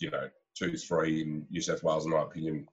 you 0.00 0.10
know, 0.10 0.28
two, 0.54 0.76
three 0.76 1.22
in 1.22 1.46
New 1.50 1.62
South 1.62 1.82
Wales, 1.82 2.04
in 2.04 2.12
my 2.12 2.22
opinion, 2.22 2.68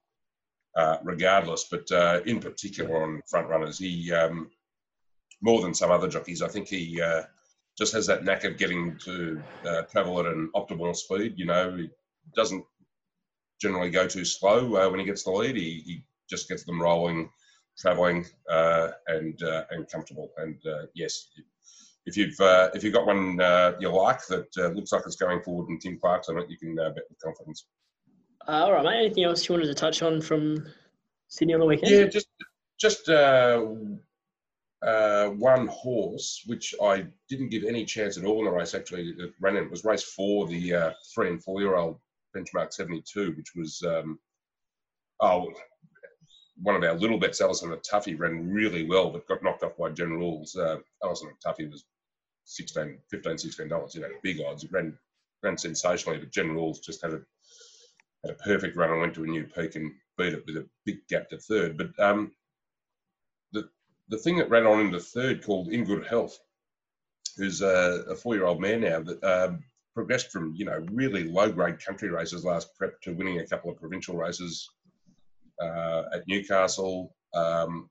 uh, 0.76 0.98
regardless. 1.02 1.68
But 1.70 1.90
uh, 1.90 2.20
in 2.26 2.40
particular 2.40 3.02
on 3.02 3.22
front 3.26 3.48
runners, 3.48 3.78
he 3.78 4.12
um, 4.12 4.50
more 5.40 5.62
than 5.62 5.72
some 5.72 5.90
other 5.90 6.08
jockeys. 6.08 6.42
I 6.42 6.48
think 6.48 6.68
he 6.68 7.00
uh, 7.00 7.22
just 7.78 7.94
has 7.94 8.06
that 8.08 8.24
knack 8.24 8.44
of 8.44 8.58
getting 8.58 8.98
to 8.98 9.42
uh, 9.66 9.82
travel 9.82 10.20
at 10.20 10.26
an 10.26 10.50
optimal 10.54 10.94
speed. 10.94 11.38
You 11.38 11.46
know, 11.46 11.74
he 11.74 11.88
doesn't 12.34 12.64
generally 13.60 13.90
go 13.90 14.06
too 14.06 14.24
slow 14.24 14.76
uh, 14.76 14.90
when 14.90 15.00
he 15.00 15.06
gets 15.06 15.24
the 15.24 15.30
lead. 15.30 15.56
He, 15.56 15.82
he 15.84 16.04
just 16.28 16.48
gets 16.48 16.64
them 16.64 16.80
rolling, 16.80 17.30
travelling, 17.78 18.26
uh, 18.48 18.88
and 19.06 19.40
uh, 19.42 19.64
and 19.70 19.88
comfortable. 19.88 20.30
And 20.38 20.56
uh, 20.66 20.86
yes, 20.94 21.28
if 22.06 22.16
you've 22.16 22.34
if 22.74 22.82
you've 22.82 22.94
got 22.94 23.06
one 23.06 23.38
you 23.80 23.88
like 23.88 24.26
that 24.28 24.74
looks 24.74 24.92
like 24.92 25.02
it's 25.06 25.16
going 25.16 25.42
forward 25.42 25.68
in 25.68 25.78
Tim 25.78 25.98
Clark's 26.00 26.28
on 26.28 26.38
it, 26.38 26.50
you 26.50 26.58
can 26.58 26.74
bet 26.74 27.04
with 27.08 27.20
confidence. 27.22 27.66
all 28.48 28.72
right, 28.72 28.84
mate. 28.84 29.04
Anything 29.04 29.24
else 29.24 29.48
you 29.48 29.54
wanted 29.54 29.66
to 29.66 29.74
touch 29.74 30.02
on 30.02 30.20
from 30.20 30.66
Sydney 31.28 31.54
on 31.54 31.60
the 31.60 31.66
weekend? 31.66 31.92
Yeah, 31.92 32.06
just 32.06 32.28
just 32.80 33.10
uh, 33.10 33.58
one 35.28 35.66
horse, 35.66 36.42
which 36.46 36.74
I 36.82 37.06
didn't 37.28 37.50
give 37.50 37.64
any 37.64 37.84
chance 37.84 38.16
at 38.16 38.24
all 38.24 38.38
in 38.38 38.46
the 38.46 38.50
race. 38.50 38.74
Actually, 38.74 39.14
it 39.18 39.32
ran 39.38 39.56
in. 39.56 39.64
It 39.64 39.70
was 39.70 39.84
race 39.84 40.02
four, 40.02 40.46
the 40.46 40.74
uh, 40.74 40.90
three 41.14 41.28
and 41.28 41.42
four 41.42 41.60
year 41.60 41.76
old 41.76 42.00
benchmark 42.36 42.72
seventy 42.72 43.02
two, 43.02 43.32
which 43.32 43.52
was 43.54 43.82
um, 43.86 44.18
oh 45.20 45.52
one 46.62 46.76
of 46.76 46.82
our 46.82 46.94
little 46.94 47.18
bets. 47.18 47.40
Alison 47.40 47.72
and 47.72 47.82
Tuffy 47.82 48.18
ran 48.18 48.50
really 48.50 48.86
well, 48.86 49.10
but 49.10 49.26
got 49.26 49.42
knocked 49.42 49.62
off 49.62 49.76
by 49.78 49.90
General 49.90 50.18
Rules. 50.18 50.56
Uh, 50.56 50.78
Alison 51.02 51.28
and 51.28 51.36
Tuffy 51.40 51.70
was 51.70 51.84
16 52.44 52.98
15 53.10 53.38
16 53.38 53.68
dollars. 53.68 53.94
You 53.94 54.02
know, 54.02 54.08
big 54.22 54.40
odds. 54.40 54.64
It 54.64 54.72
ran 54.72 54.96
ran 55.42 55.56
sensationally, 55.56 56.18
but 56.18 56.30
General 56.30 56.56
Rules 56.56 56.80
just 56.80 57.02
had 57.02 57.12
a 57.12 57.20
had 58.24 58.32
a 58.32 58.44
perfect 58.44 58.76
run 58.76 58.90
and 58.90 59.00
went 59.00 59.14
to 59.14 59.24
a 59.24 59.26
new 59.26 59.44
peak 59.44 59.76
and 59.76 59.92
beat 60.18 60.34
it 60.34 60.44
with 60.46 60.56
a 60.56 60.68
big 60.84 61.06
gap 61.08 61.28
to 61.30 61.38
third. 61.38 61.78
But 61.78 61.98
um, 61.98 62.32
the 63.52 63.68
the 64.08 64.18
thing 64.18 64.36
that 64.38 64.50
ran 64.50 64.66
on 64.66 64.80
into 64.80 65.00
third 65.00 65.44
called 65.44 65.68
In 65.68 65.84
Good 65.84 66.06
Health, 66.06 66.38
who's 67.36 67.62
a, 67.62 68.04
a 68.08 68.14
four-year-old 68.14 68.60
man 68.60 68.82
now 68.82 69.00
that 69.00 69.24
um, 69.24 69.64
progressed 70.00 70.32
from 70.32 70.54
you 70.56 70.64
know 70.64 70.82
really 70.92 71.24
low-grade 71.24 71.78
country 71.84 72.08
races 72.08 72.42
last 72.42 72.74
prep 72.74 72.98
to 73.02 73.12
winning 73.12 73.40
a 73.40 73.46
couple 73.46 73.70
of 73.70 73.78
provincial 73.78 74.16
races 74.16 74.70
uh, 75.62 76.04
at 76.14 76.26
Newcastle. 76.26 77.14
Um, 77.34 77.90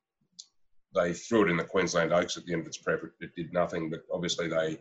they 0.96 1.14
threw 1.14 1.46
it 1.46 1.52
in 1.52 1.58
the 1.58 1.64
Queensland 1.64 2.12
Oaks 2.12 2.36
at 2.36 2.46
the 2.46 2.54
end 2.54 2.62
of 2.62 2.68
its 2.68 2.80
prep. 2.80 3.04
It, 3.04 3.12
it, 3.22 3.36
did 3.36 3.54
nothing, 3.54 3.92
but 3.92 4.02
obviously 4.12 4.48
they 4.48 4.80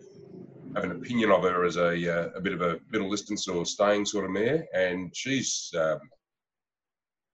have 0.75 0.85
an 0.85 0.93
opinion 0.93 1.31
of 1.31 1.43
her 1.43 1.67
as 1.67 1.77
a, 1.77 1.91
uh, 1.91 2.31
a 2.35 2.41
bit 2.41 2.55
of 2.55 2.63
a 2.63 2.81
middle 2.91 3.11
distance 3.11 3.47
or 3.47 3.67
staying 3.67 4.07
sort 4.07 4.25
of 4.25 4.31
mare, 4.31 4.67
and 4.73 5.15
she's 5.15 5.71
um, 5.77 6.01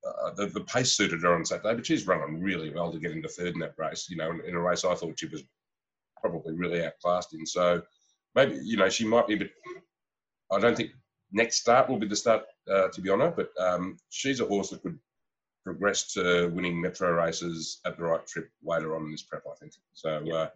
uh, 0.04 0.34
the, 0.34 0.46
the 0.46 0.62
pace 0.62 0.92
suited 0.92 1.22
her 1.22 1.36
on 1.36 1.44
Saturday, 1.44 1.76
but 1.76 1.86
she's 1.86 2.08
running 2.08 2.42
really 2.42 2.74
well 2.74 2.90
to 2.90 2.98
get 2.98 3.12
into 3.12 3.28
third 3.28 3.54
in 3.54 3.60
that 3.60 3.74
race. 3.78 4.08
You 4.10 4.16
know, 4.16 4.32
in, 4.32 4.40
in 4.40 4.56
a 4.56 4.60
race 4.60 4.84
I 4.84 4.96
thought 4.96 5.20
she 5.20 5.26
was 5.26 5.44
probably 6.20 6.54
really 6.54 6.84
outclassed 6.84 7.32
in. 7.32 7.46
So 7.46 7.80
maybe 8.34 8.58
you 8.62 8.76
know 8.76 8.88
she 8.88 9.06
might 9.06 9.26
be, 9.26 9.36
but 9.36 9.50
I 10.52 10.60
don't 10.60 10.76
think 10.76 10.90
next 11.32 11.60
start 11.60 11.88
will 11.88 11.98
be 11.98 12.06
the 12.06 12.16
start 12.16 12.44
uh, 12.70 12.88
to 12.88 13.00
be 13.00 13.10
on 13.10 13.20
her. 13.20 13.30
But 13.30 13.50
um, 13.58 13.96
she's 14.10 14.40
a 14.40 14.46
horse 14.46 14.70
that 14.70 14.82
could 14.82 14.98
progress 15.64 16.12
to 16.12 16.48
winning 16.54 16.80
metro 16.80 17.10
races 17.12 17.80
at 17.86 17.96
the 17.96 18.04
right 18.04 18.24
trip 18.26 18.50
later 18.62 18.94
on 18.94 19.04
in 19.04 19.10
this 19.10 19.22
prep. 19.22 19.42
I 19.50 19.56
think 19.56 19.72
so. 19.92 20.20
Yeah, 20.24 20.34
uh, 20.34 20.48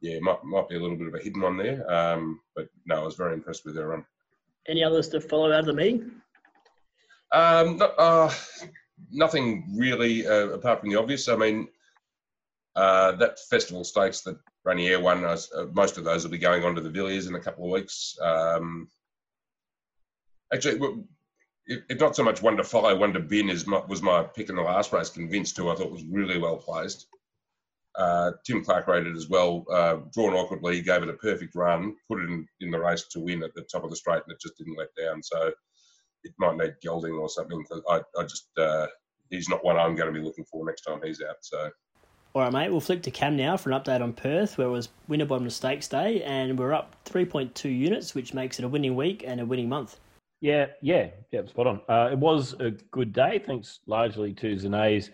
yeah 0.00 0.18
might 0.20 0.44
might 0.44 0.68
be 0.68 0.76
a 0.76 0.80
little 0.80 0.96
bit 0.96 1.08
of 1.08 1.14
a 1.14 1.22
hidden 1.22 1.42
one 1.42 1.56
there. 1.56 1.90
Um, 1.92 2.40
but 2.54 2.68
no, 2.86 3.02
I 3.02 3.04
was 3.04 3.16
very 3.16 3.34
impressed 3.34 3.64
with 3.64 3.76
her 3.76 3.88
run. 3.88 4.04
Any 4.68 4.84
others 4.84 5.08
to 5.08 5.20
follow 5.20 5.52
out 5.52 5.60
of 5.60 5.66
the 5.66 5.74
meeting? 5.74 6.12
Um, 7.32 7.78
no, 7.78 7.86
uh, 7.86 8.32
nothing 9.10 9.74
really 9.76 10.26
uh, 10.26 10.48
apart 10.48 10.80
from 10.80 10.90
the 10.90 10.96
obvious. 10.96 11.28
I 11.28 11.36
mean, 11.36 11.66
uh, 12.76 13.12
that 13.12 13.38
festival 13.50 13.84
stakes 13.84 14.20
that 14.20 14.36
Rainier 14.64 15.00
won, 15.00 15.24
uh, 15.24 15.36
most 15.72 15.98
of 15.98 16.04
those 16.04 16.24
will 16.24 16.30
be 16.30 16.38
going 16.38 16.62
on 16.62 16.74
to 16.74 16.80
the 16.80 16.90
Villiers 16.90 17.26
in 17.26 17.34
a 17.34 17.40
couple 17.40 17.64
of 17.64 17.70
weeks. 17.70 18.16
Um, 18.20 18.88
actually, 20.52 21.04
if 21.66 22.00
not 22.00 22.16
so 22.16 22.24
much 22.24 22.42
one 22.42 22.56
to 22.56 22.64
follow, 22.64 22.96
one 22.96 23.12
to 23.12 23.20
bin 23.20 23.48
is 23.48 23.66
my, 23.66 23.80
was 23.86 24.02
my 24.02 24.22
pick 24.22 24.48
in 24.48 24.56
the 24.56 24.62
last 24.62 24.92
race. 24.92 25.10
Convinced 25.10 25.56
who 25.56 25.70
I 25.70 25.74
thought 25.74 25.90
was 25.90 26.04
really 26.04 26.38
well 26.38 26.56
placed. 26.56 27.06
Uh, 27.94 28.32
Tim 28.46 28.64
Clark 28.64 28.86
rated 28.86 29.16
as 29.16 29.28
well, 29.28 29.66
uh, 29.70 29.96
drawn 30.14 30.32
awkwardly, 30.32 30.80
gave 30.80 31.02
it 31.02 31.10
a 31.10 31.14
perfect 31.14 31.54
run, 31.54 31.94
put 32.08 32.20
it 32.20 32.30
in, 32.30 32.46
in 32.60 32.70
the 32.70 32.80
race 32.80 33.04
to 33.10 33.20
win 33.20 33.42
at 33.42 33.54
the 33.54 33.66
top 33.70 33.84
of 33.84 33.90
the 33.90 33.96
straight, 33.96 34.22
and 34.24 34.32
it 34.32 34.40
just 34.40 34.56
didn't 34.56 34.78
let 34.78 34.88
down. 34.98 35.22
So 35.22 35.52
it 36.24 36.32
might 36.38 36.56
need 36.56 36.74
gelding 36.82 37.12
or 37.12 37.28
something. 37.28 37.62
I, 37.88 38.00
I 38.18 38.22
just 38.22 38.48
uh, 38.56 38.86
he's 39.30 39.48
not 39.48 39.64
one 39.64 39.76
I'm 39.76 39.94
going 39.94 40.12
to 40.12 40.18
be 40.18 40.24
looking 40.24 40.44
for 40.44 40.64
next 40.64 40.82
time 40.82 41.00
he's 41.04 41.20
out. 41.20 41.36
So. 41.42 41.70
All 42.34 42.42
right, 42.42 42.52
mate. 42.52 42.70
We'll 42.70 42.80
flip 42.80 43.02
to 43.02 43.10
Cam 43.10 43.36
now 43.36 43.58
for 43.58 43.70
an 43.70 43.78
update 43.78 44.00
on 44.00 44.14
Perth, 44.14 44.56
where 44.56 44.68
it 44.68 44.70
was 44.70 44.88
Winterbottom 45.06 45.50
Stakes 45.50 45.86
Day, 45.86 46.22
and 46.22 46.58
we're 46.58 46.72
up 46.72 46.96
3.2 47.04 47.64
units, 47.64 48.14
which 48.14 48.32
makes 48.32 48.58
it 48.58 48.64
a 48.64 48.68
winning 48.68 48.96
week 48.96 49.22
and 49.26 49.38
a 49.38 49.44
winning 49.44 49.68
month. 49.68 49.98
Yeah, 50.42 50.66
yeah, 50.82 51.10
yeah, 51.30 51.46
spot 51.46 51.68
on. 51.68 51.80
Uh, 51.88 52.10
it 52.10 52.18
was 52.18 52.54
a 52.58 52.72
good 52.90 53.12
day, 53.12 53.40
thanks 53.46 53.78
largely 53.86 54.34
to 54.34 54.56
Zanays 54.56 55.10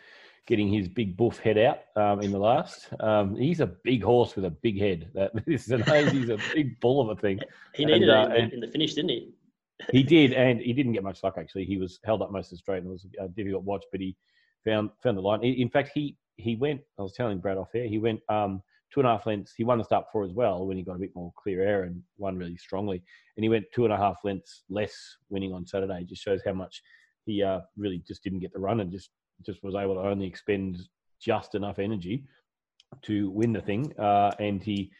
getting 0.46 0.72
his 0.72 0.88
big 0.88 1.18
buff 1.18 1.38
head 1.38 1.58
out 1.58 1.80
um, 1.96 2.22
in 2.22 2.32
the 2.32 2.38
last. 2.38 2.88
Um, 3.00 3.36
he's 3.36 3.60
a 3.60 3.66
big 3.66 4.02
horse 4.02 4.34
with 4.34 4.46
a 4.46 4.50
big 4.50 4.80
head. 4.80 5.10
That 5.12 5.36
Zanays, 5.46 6.10
he's 6.12 6.30
a 6.30 6.38
big 6.54 6.80
bull 6.80 7.02
of 7.02 7.10
a 7.10 7.20
thing. 7.20 7.40
He 7.74 7.84
needed 7.84 8.08
and, 8.08 8.32
uh, 8.32 8.34
it 8.34 8.44
in, 8.44 8.50
in 8.54 8.60
the 8.60 8.68
finish, 8.68 8.94
didn't 8.94 9.10
he? 9.10 9.34
he 9.92 10.02
did, 10.02 10.32
and 10.32 10.62
he 10.62 10.72
didn't 10.72 10.92
get 10.92 11.04
much 11.04 11.22
luck. 11.22 11.34
Actually, 11.36 11.66
he 11.66 11.76
was 11.76 12.00
held 12.04 12.22
up 12.22 12.32
most 12.32 12.46
of 12.46 12.52
the 12.52 12.56
straight, 12.56 12.78
and 12.78 12.86
it 12.86 12.90
was 12.90 13.06
a 13.20 13.28
difficult 13.28 13.64
watch. 13.64 13.84
But 13.92 14.00
he 14.00 14.16
found 14.64 14.88
found 15.02 15.18
the 15.18 15.22
line. 15.22 15.44
In 15.44 15.68
fact, 15.68 15.90
he 15.94 16.16
he 16.36 16.56
went. 16.56 16.80
I 16.98 17.02
was 17.02 17.12
telling 17.12 17.38
Brad 17.38 17.58
off 17.58 17.74
air. 17.74 17.86
He 17.86 17.98
went 17.98 18.20
um, 18.30 18.62
two 18.92 19.00
and 19.00 19.06
a 19.06 19.12
half 19.12 19.26
lengths. 19.26 19.54
He 19.56 19.64
won 19.64 19.78
the 19.78 19.84
start 19.84 20.06
four 20.12 20.24
as 20.24 20.32
well 20.32 20.66
when 20.66 20.76
he 20.76 20.82
got 20.82 20.96
a 20.96 21.00
bit 21.00 21.14
more 21.14 21.32
clear 21.36 21.62
air 21.62 21.82
and 21.84 22.02
won 22.16 22.36
really 22.36 22.56
strongly. 22.56 23.02
And 23.36 23.44
he 23.44 23.48
went 23.48 23.66
two 23.74 23.84
and 23.84 23.92
a 23.92 23.96
half 23.96 24.18
lengths 24.24 24.64
less 24.68 24.94
winning 25.28 25.52
on 25.52 25.66
Saturday. 25.66 26.00
It 26.00 26.08
just 26.08 26.22
shows 26.22 26.40
how 26.44 26.54
much 26.54 26.82
he 27.26 27.42
uh, 27.42 27.60
really 27.76 28.02
just 28.06 28.22
didn't 28.22 28.40
get 28.40 28.52
the 28.52 28.60
run 28.60 28.80
and 28.80 28.90
just 28.90 29.10
just 29.46 29.62
was 29.62 29.74
able 29.74 29.94
to 29.94 30.00
only 30.00 30.26
expend 30.26 30.78
just 31.20 31.54
enough 31.54 31.78
energy 31.78 32.24
to 33.02 33.30
win 33.30 33.52
the 33.52 33.60
thing. 33.60 33.92
Uh, 33.98 34.32
and 34.40 34.62
he 34.62 34.90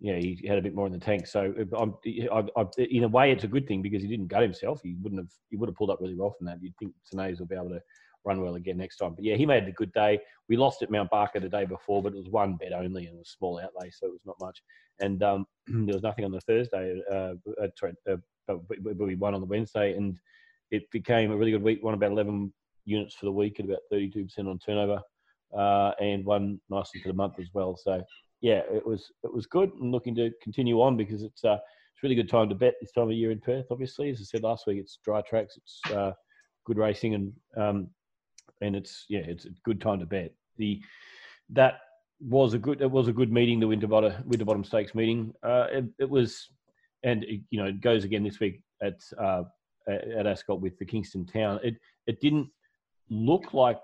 know, 0.00 0.16
he 0.18 0.40
had 0.46 0.58
a 0.58 0.62
bit 0.62 0.74
more 0.74 0.86
in 0.86 0.92
the 0.92 0.98
tank. 0.98 1.26
So 1.26 1.54
I'm, 1.76 1.94
I, 2.06 2.44
I, 2.56 2.64
in 2.78 3.04
a 3.04 3.08
way, 3.08 3.32
it's 3.32 3.44
a 3.44 3.48
good 3.48 3.66
thing 3.66 3.82
because 3.82 4.02
he 4.02 4.08
didn't 4.08 4.28
gut 4.28 4.42
himself. 4.42 4.80
He 4.82 4.96
wouldn't 5.00 5.20
have, 5.20 5.30
he 5.50 5.56
would 5.56 5.68
have 5.68 5.76
pulled 5.76 5.90
up 5.90 6.00
really 6.00 6.14
well 6.14 6.34
from 6.36 6.46
that. 6.46 6.58
You'd 6.60 6.76
think 6.78 6.92
Zanays 7.12 7.38
will 7.38 7.46
be 7.46 7.56
able 7.56 7.70
to 7.70 7.80
run 8.28 8.40
well 8.42 8.54
again 8.54 8.76
next 8.76 8.98
time. 8.98 9.14
But 9.14 9.24
yeah, 9.24 9.36
he 9.36 9.46
made 9.46 9.66
a 9.66 9.72
good 9.72 9.92
day. 9.92 10.20
We 10.48 10.56
lost 10.56 10.82
at 10.82 10.90
Mount 10.90 11.10
Barker 11.10 11.40
the 11.40 11.48
day 11.48 11.64
before, 11.64 12.02
but 12.02 12.12
it 12.12 12.18
was 12.18 12.28
one 12.28 12.56
bet 12.56 12.72
only 12.72 13.06
and 13.06 13.18
a 13.18 13.24
small 13.24 13.58
outlay, 13.58 13.90
so 13.90 14.06
it 14.06 14.12
was 14.12 14.26
not 14.26 14.36
much. 14.40 14.62
And 15.00 15.22
um, 15.22 15.46
there 15.66 15.94
was 15.94 16.02
nothing 16.02 16.24
on 16.24 16.32
the 16.32 16.40
Thursday. 16.42 17.00
Uh, 17.10 17.34
uh, 17.60 17.68
uh, 18.10 18.16
but 18.46 18.96
we 18.98 19.14
won 19.14 19.34
on 19.34 19.40
the 19.40 19.46
Wednesday, 19.46 19.94
and 19.94 20.18
it 20.70 20.90
became 20.90 21.32
a 21.32 21.36
really 21.36 21.52
good 21.52 21.62
week. 21.62 21.82
Won 21.82 21.94
about 21.94 22.12
11 22.12 22.52
units 22.84 23.14
for 23.14 23.26
the 23.26 23.32
week 23.32 23.58
at 23.58 23.66
about 23.66 23.80
32% 23.92 24.38
on 24.38 24.58
turnover, 24.58 25.00
uh, 25.56 25.92
and 26.00 26.24
won 26.24 26.60
nicely 26.68 27.00
for 27.00 27.08
the 27.08 27.14
month 27.14 27.34
as 27.40 27.48
well. 27.54 27.76
So 27.76 28.02
yeah, 28.40 28.62
it 28.72 28.86
was 28.86 29.10
it 29.24 29.32
was 29.32 29.46
good. 29.46 29.72
and 29.80 29.90
looking 29.90 30.14
to 30.16 30.30
continue 30.42 30.80
on 30.80 30.96
because 30.96 31.22
it's 31.22 31.44
uh, 31.44 31.58
it's 31.98 32.02
really 32.02 32.14
good 32.14 32.30
time 32.30 32.48
to 32.48 32.54
bet 32.54 32.74
this 32.80 32.92
time 32.92 33.08
of 33.08 33.12
year 33.12 33.32
in 33.32 33.40
Perth. 33.40 33.66
Obviously, 33.70 34.10
as 34.10 34.20
I 34.20 34.24
said 34.24 34.42
last 34.42 34.66
week, 34.66 34.78
it's 34.78 34.98
dry 35.04 35.20
tracks, 35.22 35.56
it's 35.56 35.80
uh, 35.92 36.12
good 36.64 36.78
racing, 36.78 37.14
and 37.14 37.32
um, 37.56 37.88
and 38.60 38.76
it's 38.76 39.04
yeah, 39.08 39.20
it's 39.20 39.44
a 39.44 39.50
good 39.64 39.80
time 39.80 40.00
to 40.00 40.06
bet. 40.06 40.32
The 40.56 40.80
that 41.50 41.80
was 42.20 42.54
a 42.54 42.58
good 42.58 42.80
it 42.80 42.90
was 42.90 43.08
a 43.08 43.12
good 43.12 43.32
meeting, 43.32 43.60
the 43.60 43.68
Winterbottom 43.68 44.12
Winterbottom 44.26 44.64
Stakes 44.64 44.94
meeting. 44.94 45.32
Uh, 45.42 45.66
it, 45.70 45.84
it, 45.98 46.10
was, 46.10 46.50
and 47.04 47.24
it, 47.24 47.40
you 47.50 47.60
know, 47.60 47.66
it 47.66 47.80
goes 47.80 48.04
again 48.04 48.24
this 48.24 48.40
week 48.40 48.60
at 48.82 49.00
uh, 49.18 49.44
at 49.88 50.26
Ascot 50.26 50.60
with 50.60 50.78
the 50.78 50.84
Kingston 50.84 51.26
Town. 51.26 51.60
It 51.62 51.76
it 52.06 52.20
didn't 52.20 52.48
look 53.10 53.54
like. 53.54 53.80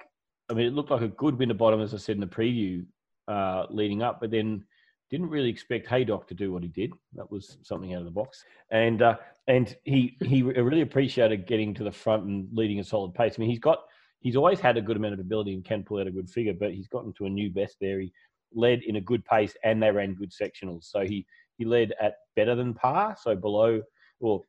I 0.50 0.54
mean, 0.54 0.66
it 0.66 0.74
looked 0.74 0.90
like 0.90 1.02
a 1.02 1.08
good 1.08 1.38
Winterbottom, 1.38 1.80
as 1.80 1.94
I 1.94 1.96
said 1.96 2.16
in 2.16 2.20
the 2.20 2.26
preview, 2.26 2.84
uh, 3.28 3.64
leading 3.70 4.02
up, 4.02 4.20
but 4.20 4.30
then 4.30 4.64
didn't 5.10 5.30
really 5.30 5.48
expect 5.48 5.86
Haydock 5.86 6.26
to 6.28 6.34
do 6.34 6.52
what 6.52 6.62
he 6.62 6.68
did. 6.68 6.92
That 7.14 7.30
was 7.30 7.58
something 7.62 7.94
out 7.94 8.00
of 8.00 8.04
the 8.04 8.10
box, 8.10 8.44
and 8.70 9.00
uh, 9.00 9.16
and 9.46 9.74
he 9.84 10.16
he 10.24 10.42
really 10.42 10.80
appreciated 10.80 11.46
getting 11.46 11.72
to 11.74 11.84
the 11.84 11.92
front 11.92 12.24
and 12.24 12.48
leading 12.52 12.80
a 12.80 12.84
solid 12.84 13.14
pace. 13.14 13.34
I 13.36 13.40
mean, 13.40 13.50
he's 13.50 13.58
got 13.58 13.84
he's 14.24 14.36
always 14.36 14.58
had 14.58 14.76
a 14.76 14.82
good 14.82 14.96
amount 14.96 15.12
of 15.12 15.20
ability 15.20 15.54
and 15.54 15.64
can 15.64 15.84
pull 15.84 16.00
out 16.00 16.08
a 16.08 16.10
good 16.10 16.28
figure, 16.28 16.54
but 16.58 16.72
he's 16.72 16.88
gotten 16.88 17.12
to 17.12 17.26
a 17.26 17.30
new 17.30 17.50
best 17.50 17.76
there. 17.80 18.00
He 18.00 18.10
led 18.52 18.82
in 18.82 18.96
a 18.96 19.00
good 19.00 19.24
pace, 19.24 19.54
and 19.62 19.80
they 19.80 19.90
ran 19.90 20.14
good 20.14 20.32
sectionals. 20.32 20.84
So 20.84 21.04
he 21.04 21.24
he 21.56 21.64
led 21.64 21.92
at 22.00 22.14
better 22.34 22.56
than 22.56 22.74
par, 22.74 23.16
so 23.20 23.36
below 23.36 23.80
or 24.18 24.40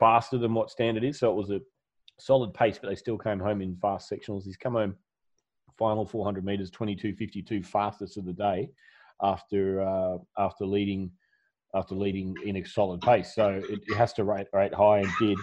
faster 0.00 0.38
than 0.38 0.54
what 0.54 0.70
standard 0.70 1.04
is. 1.04 1.20
So 1.20 1.30
it 1.30 1.36
was 1.36 1.50
a 1.50 1.60
solid 2.18 2.52
pace, 2.54 2.78
but 2.80 2.88
they 2.88 2.96
still 2.96 3.18
came 3.18 3.38
home 3.38 3.60
in 3.60 3.76
fast 3.76 4.10
sectionals. 4.10 4.44
He's 4.44 4.56
come 4.56 4.72
home 4.72 4.96
final 5.78 6.04
400 6.04 6.44
meters, 6.44 6.70
22:52, 6.70 7.64
fastest 7.64 8.16
of 8.16 8.24
the 8.24 8.32
day, 8.32 8.70
after 9.22 9.82
uh, 9.82 10.16
after 10.38 10.64
leading 10.64 11.12
after 11.74 11.94
leading 11.94 12.34
in 12.44 12.56
a 12.56 12.64
solid 12.64 13.00
pace. 13.02 13.34
So 13.34 13.60
it, 13.68 13.80
it 13.86 13.96
has 13.96 14.12
to 14.14 14.24
rate, 14.24 14.48
rate 14.52 14.74
high 14.74 15.00
and 15.00 15.12
did. 15.20 15.38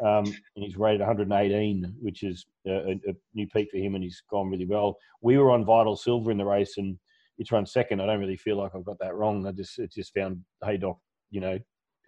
Um, 0.00 0.24
and 0.24 0.64
he's 0.64 0.76
rated 0.76 1.00
118, 1.00 1.94
which 2.00 2.22
is 2.22 2.46
a, 2.66 2.92
a, 2.92 3.14
new 3.34 3.46
peak 3.48 3.68
for 3.70 3.78
him, 3.78 3.94
and 3.94 4.02
he's 4.02 4.22
gone 4.30 4.50
really 4.50 4.66
well. 4.66 4.96
We 5.20 5.38
were 5.38 5.50
on 5.50 5.64
Vital 5.64 5.96
Silver 5.96 6.30
in 6.30 6.38
the 6.38 6.44
race, 6.44 6.78
and 6.78 6.98
it's 7.38 7.52
run 7.52 7.66
second. 7.66 8.00
I 8.00 8.06
don't 8.06 8.20
really 8.20 8.36
feel 8.36 8.56
like 8.56 8.72
I've 8.74 8.84
got 8.84 8.98
that 9.00 9.14
wrong. 9.14 9.46
I 9.46 9.52
just 9.52 9.78
it 9.78 9.92
just 9.92 10.14
found 10.14 10.44
Haydock, 10.64 10.98
you 11.30 11.40
know, 11.40 11.58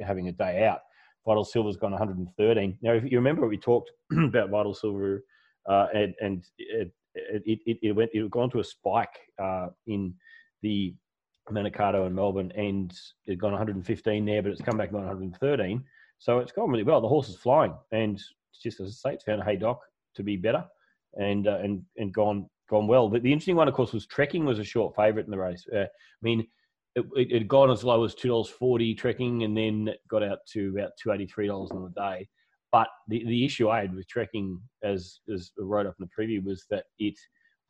having 0.01 0.29
a 0.29 0.33
day 0.33 0.65
out. 0.65 0.81
Vital 1.27 1.45
Silver's 1.45 1.77
gone 1.77 1.93
113. 1.93 2.79
Now, 2.83 2.93
if 2.93 3.05
you 3.05 3.19
remember, 3.19 3.49
we 3.49 3.59
talked 3.59 3.91
about 4.13 4.51
Vital 4.51 4.75
Silver, 4.75 5.25
uh, 5.69 5.87
and, 5.93 6.15
and 6.21 6.45
it, 6.59 6.93
it, 7.15 7.59
it, 7.67 7.79
it 7.83 7.93
went 7.93 8.11
it 8.13 8.31
gone 8.31 8.51
to 8.51 8.61
a 8.61 8.65
spike 8.65 9.19
uh, 9.43 9.69
in 9.87 10.15
the 10.63 10.95
Manikato 11.51 12.07
and 12.07 12.15
Melbourne, 12.15 12.53
and 12.57 12.93
it 13.27 13.33
had 13.33 13.41
gone 13.41 13.53
115 13.53 14.25
there, 14.25 14.43
but 14.43 14.53
it's 14.53 14.61
come 14.61 14.77
back 14.77 14.93
113. 14.93 15.85
So 16.19 16.39
it's 16.39 16.53
gone 16.53 16.71
really 16.71 16.83
well. 16.83 17.01
The 17.01 17.09
horse 17.09 17.29
is 17.29 17.37
flying, 17.37 17.75
and 17.93 18.21
just 18.63 18.81
as 18.81 18.89
I 19.05 19.11
say, 19.11 19.15
it's 19.15 19.25
found 19.25 19.43
Haydock 19.43 19.81
to 20.15 20.23
be 20.23 20.37
better, 20.37 20.65
and 21.15 21.47
uh, 21.47 21.59
and 21.63 21.83
and 21.97 22.13
gone 22.13 22.49
gone 22.69 22.87
well. 22.87 23.09
The 23.09 23.19
interesting 23.19 23.57
one, 23.57 23.69
of 23.69 23.75
course, 23.75 23.93
was 23.93 24.07
Trekking 24.07 24.45
was 24.45 24.59
a 24.59 24.65
short 24.65 24.97
favourite 24.97 25.27
in 25.27 25.31
the 25.31 25.39
race. 25.39 25.65
Uh, 25.73 25.81
I 25.85 26.23
mean, 26.23 26.47
it, 26.95 27.33
had 27.33 27.49
gone 27.49 27.71
as 27.71 27.85
low 27.85 28.05
as 28.05 28.15
two 28.15 28.29
dollars 28.29 28.49
forty 28.49 28.95
Trekking, 28.95 29.43
and 29.43 29.57
then 29.57 29.91
got 30.09 30.23
out 30.23 30.39
to 30.53 30.75
about 30.77 30.93
two 31.01 31.13
eighty 31.13 31.27
three 31.27 31.47
dollars 31.47 31.71
on 31.71 31.83
the 31.83 32.01
day. 32.01 32.29
But 32.73 32.89
the, 33.09 33.25
the 33.25 33.45
issue 33.45 33.69
I 33.69 33.81
had 33.81 33.95
with 33.95 34.09
Trekking, 34.09 34.61
as 34.83 35.21
as 35.33 35.53
I 35.59 35.63
wrote 35.63 35.87
up 35.87 35.97
in 36.01 36.09
the 36.09 36.23
preview, 36.23 36.43
was 36.43 36.65
that 36.71 36.85
it 36.99 37.19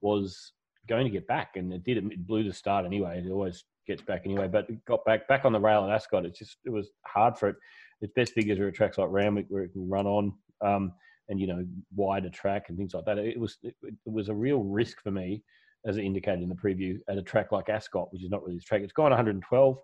was 0.00 0.52
going 0.88 1.04
to 1.04 1.10
get 1.10 1.26
back, 1.26 1.56
and 1.56 1.72
it 1.72 1.84
did. 1.84 1.98
It 1.98 2.26
blew 2.26 2.44
the 2.44 2.52
start 2.52 2.86
anyway. 2.86 3.22
It 3.24 3.30
always 3.30 3.64
gets 3.86 4.02
back 4.02 4.22
anyway, 4.24 4.48
but 4.48 4.68
it 4.68 4.84
got 4.84 5.04
back 5.04 5.28
back 5.28 5.44
on 5.44 5.52
the 5.52 5.60
rail 5.60 5.84
at 5.84 5.90
Ascot. 5.90 6.24
It 6.24 6.34
just 6.34 6.58
it 6.64 6.70
was 6.70 6.90
hard 7.04 7.36
for 7.36 7.48
it. 7.48 7.56
Its 8.00 8.12
best 8.14 8.32
figures 8.32 8.58
are 8.58 8.68
at 8.68 8.74
tracks 8.74 8.98
like 8.98 9.08
Randwick 9.10 9.46
where 9.48 9.62
it 9.62 9.72
can 9.72 9.88
run 9.88 10.06
on, 10.06 10.32
um, 10.64 10.92
and 11.28 11.40
you 11.40 11.46
know 11.46 11.64
wider 11.94 12.30
track 12.30 12.66
and 12.68 12.76
things 12.76 12.94
like 12.94 13.04
that. 13.04 13.18
It 13.18 13.38
was 13.38 13.58
it, 13.62 13.74
it, 13.82 13.94
was 14.04 14.28
a 14.28 14.34
real 14.34 14.62
risk 14.62 15.02
for 15.02 15.10
me, 15.10 15.42
as 15.86 15.98
indicated 15.98 16.42
in 16.42 16.48
the 16.48 16.54
preview, 16.54 16.98
at 17.08 17.18
a 17.18 17.22
track 17.22 17.52
like 17.52 17.68
Ascot, 17.68 18.12
which 18.12 18.22
is 18.22 18.30
not 18.30 18.44
really 18.44 18.58
a 18.58 18.60
track. 18.60 18.82
It's 18.82 18.92
gone 18.92 19.10
112, 19.10 19.78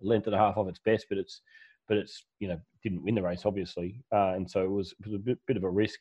length 0.00 0.26
and 0.26 0.34
a 0.34 0.38
half 0.38 0.56
of 0.56 0.68
its 0.68 0.80
best, 0.84 1.06
but 1.08 1.18
it's 1.18 1.40
but 1.88 1.96
it's 1.96 2.24
you 2.38 2.48
know 2.48 2.60
didn't 2.82 3.02
win 3.02 3.14
the 3.14 3.22
race 3.22 3.42
obviously, 3.44 4.02
uh, 4.14 4.32
and 4.34 4.50
so 4.50 4.62
it 4.62 4.70
was, 4.70 4.92
it 4.92 5.06
was 5.06 5.14
a 5.14 5.18
bit, 5.18 5.38
bit 5.46 5.56
of 5.56 5.64
a 5.64 5.70
risk. 5.70 5.98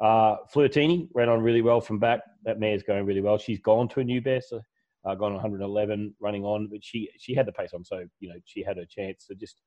Uh, 0.00 0.36
Flirtini 0.52 1.08
ran 1.14 1.28
on 1.28 1.42
really 1.42 1.62
well 1.62 1.80
from 1.80 1.98
back. 1.98 2.20
That 2.44 2.58
mare's 2.58 2.82
going 2.82 3.06
really 3.06 3.20
well. 3.20 3.38
She's 3.38 3.60
gone 3.60 3.88
to 3.90 4.00
a 4.00 4.04
new 4.04 4.20
best, 4.20 4.52
uh, 4.52 5.14
gone 5.14 5.32
111 5.32 6.14
running 6.20 6.44
on, 6.44 6.68
but 6.68 6.82
she 6.82 7.08
she 7.18 7.34
had 7.34 7.46
the 7.46 7.52
pace 7.52 7.72
on, 7.74 7.84
so 7.84 8.04
you 8.20 8.28
know 8.28 8.36
she 8.44 8.62
had 8.62 8.76
her 8.76 8.86
chance. 8.88 9.26
So 9.28 9.34
just 9.34 9.60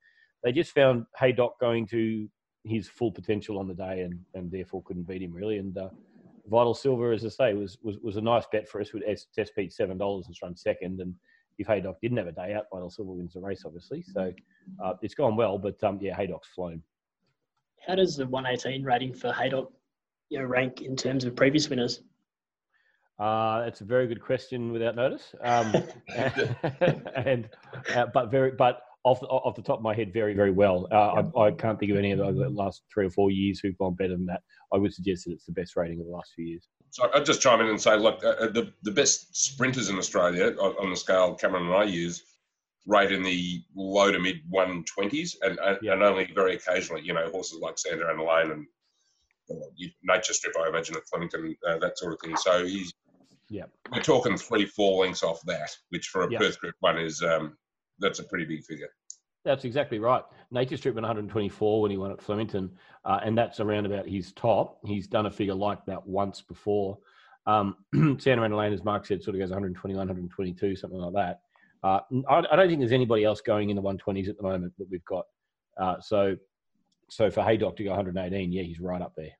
they 0.46 0.52
just 0.52 0.70
found 0.70 1.06
Haydock 1.18 1.58
going 1.58 1.88
to 1.88 2.28
his 2.62 2.86
full 2.86 3.10
potential 3.10 3.58
on 3.58 3.66
the 3.66 3.74
day, 3.74 4.02
and 4.02 4.20
and 4.34 4.48
therefore 4.48 4.80
couldn't 4.84 5.08
beat 5.08 5.20
him 5.20 5.32
really. 5.32 5.58
And 5.58 5.76
uh, 5.76 5.88
Vital 6.48 6.72
Silver, 6.72 7.10
as 7.10 7.24
I 7.24 7.30
say, 7.30 7.54
was 7.54 7.78
was 7.82 7.98
was 7.98 8.16
a 8.16 8.20
nice 8.20 8.44
bet 8.52 8.68
for 8.68 8.80
us 8.80 8.92
with 8.92 9.02
SP 9.18 9.66
seven 9.70 9.98
dollars 9.98 10.26
and 10.28 10.36
run 10.40 10.54
second, 10.54 11.00
and 11.00 11.12
if 11.58 11.66
Haydock 11.66 12.00
didn't 12.00 12.18
have 12.18 12.28
a 12.28 12.32
day 12.32 12.54
out, 12.54 12.66
Vital 12.72 12.90
Silver 12.90 13.10
wins 13.10 13.34
the 13.34 13.40
race, 13.40 13.64
obviously. 13.66 14.02
So 14.02 14.32
uh, 14.84 14.92
it's 15.02 15.14
gone 15.14 15.34
well, 15.34 15.58
but 15.58 15.82
um, 15.82 15.98
yeah, 16.00 16.14
Haydock's 16.14 16.48
flown. 16.54 16.80
How 17.84 17.96
does 17.96 18.16
the 18.16 18.26
118 18.26 18.84
rating 18.84 19.14
for 19.14 19.32
Haydock 19.32 19.72
you 20.28 20.38
know, 20.38 20.44
rank 20.44 20.82
in 20.82 20.94
terms 20.94 21.24
of 21.24 21.34
previous 21.34 21.68
winners? 21.68 22.02
Uh, 23.18 23.64
that's 23.64 23.80
a 23.80 23.84
very 23.84 24.06
good 24.06 24.22
question 24.22 24.70
without 24.70 24.94
notice. 24.94 25.34
Um, 25.40 25.74
and 27.16 27.48
uh, 27.94 28.06
but 28.12 28.30
very 28.30 28.52
but 28.52 28.82
off 29.06 29.20
the, 29.20 29.26
off 29.26 29.54
the 29.54 29.62
top 29.62 29.78
of 29.78 29.82
my 29.82 29.94
head, 29.94 30.12
very 30.12 30.34
very 30.34 30.50
well. 30.50 30.88
Uh, 30.90 31.22
I, 31.36 31.46
I, 31.46 31.50
can't 31.52 31.78
think 31.78 31.92
of 31.92 31.96
any 31.96 32.10
of 32.10 32.18
the 32.18 32.50
last 32.50 32.82
three 32.92 33.06
or 33.06 33.10
four 33.10 33.30
years 33.30 33.60
who've 33.60 33.78
gone 33.78 33.94
better 33.94 34.16
than 34.16 34.26
that. 34.26 34.42
I 34.72 34.78
would 34.78 34.92
suggest 34.92 35.24
that 35.24 35.32
it's 35.32 35.46
the 35.46 35.52
best 35.52 35.76
rating 35.76 36.00
of 36.00 36.06
the 36.06 36.12
last 36.12 36.32
few 36.34 36.44
years. 36.44 36.68
So 36.90 37.08
I'd 37.14 37.24
just 37.24 37.40
chime 37.40 37.60
in 37.60 37.68
and 37.68 37.80
say, 37.80 37.96
look, 37.96 38.24
uh, 38.24 38.30
uh 38.30 38.50
the 38.50 38.72
the 38.82 38.90
best 38.90 39.36
sprinters 39.36 39.90
in 39.90 39.96
Australia 39.96 40.54
on, 40.60 40.74
on, 40.80 40.90
the 40.90 40.96
scale 40.96 41.34
Cameron 41.34 41.66
and 41.66 41.74
I 41.74 41.84
use 41.84 42.24
rate 42.84 43.12
in 43.12 43.22
the 43.22 43.62
low 43.76 44.10
to 44.10 44.18
mid 44.18 44.40
120s, 44.52 45.36
and 45.40 45.58
and, 45.60 45.78
yeah. 45.82 45.92
and 45.92 46.02
only 46.02 46.28
very 46.34 46.56
occasionally, 46.56 47.02
you 47.02 47.14
know, 47.14 47.30
horses 47.30 47.60
like 47.62 47.78
Santa 47.78 48.06
Ana 48.06 48.24
Lane 48.24 48.50
and 48.50 48.66
Nature 50.02 50.32
Strip, 50.32 50.56
I 50.58 50.68
imagine 50.68 50.96
at 50.96 51.06
Flemington, 51.06 51.56
uh, 51.68 51.78
that 51.78 51.96
sort 51.96 52.12
of 52.12 52.20
thing. 52.20 52.36
So 52.36 52.66
he's 52.66 52.92
yeah, 53.48 53.66
we're 53.92 54.02
talking 54.02 54.36
three, 54.36 54.66
four 54.66 55.04
lengths 55.04 55.22
off 55.22 55.40
that, 55.46 55.70
which 55.90 56.08
for 56.08 56.24
a 56.24 56.30
yep. 56.30 56.40
Perth 56.40 56.58
Group 56.58 56.74
One 56.80 56.98
is 56.98 57.22
um, 57.22 57.56
that's 57.98 58.18
a 58.18 58.24
pretty 58.24 58.44
big 58.44 58.64
figure. 58.64 58.88
That's 59.44 59.64
exactly 59.64 60.00
right. 60.00 60.24
Nature 60.50 60.76
Strip 60.76 60.96
went 60.96 61.04
124 61.04 61.80
when 61.80 61.90
he 61.90 61.96
won 61.96 62.10
at 62.10 62.20
Flemington, 62.20 62.70
uh, 63.04 63.20
and 63.22 63.38
that's 63.38 63.60
around 63.60 63.86
about 63.86 64.08
his 64.08 64.32
top. 64.32 64.78
He's 64.84 65.06
done 65.06 65.26
a 65.26 65.30
figure 65.30 65.54
like 65.54 65.84
that 65.86 66.04
once 66.04 66.42
before. 66.42 66.98
Um, 67.46 67.76
Santa 68.18 68.42
Ana 68.42 68.56
Lane, 68.56 68.72
as 68.72 68.82
Mark 68.82 69.06
said, 69.06 69.22
sort 69.22 69.36
of 69.36 69.40
goes 69.40 69.50
121, 69.50 69.96
122, 69.96 70.74
something 70.74 70.98
like 70.98 71.14
that. 71.14 71.40
Uh, 71.84 72.00
I, 72.28 72.38
I, 72.50 72.56
don't 72.56 72.68
think 72.68 72.80
there's 72.80 72.90
anybody 72.90 73.22
else 73.22 73.40
going 73.40 73.70
in 73.70 73.76
the 73.76 73.82
120s 73.82 74.28
at 74.28 74.36
the 74.36 74.42
moment 74.42 74.72
that 74.78 74.90
we've 74.90 75.04
got. 75.04 75.26
Uh, 75.78 76.00
so, 76.00 76.36
so 77.08 77.30
for 77.30 77.44
Haydock 77.44 77.76
to 77.76 77.84
go 77.84 77.90
118, 77.90 78.50
yeah, 78.50 78.62
he's 78.62 78.80
right 78.80 79.00
up 79.00 79.12
there. 79.16 79.30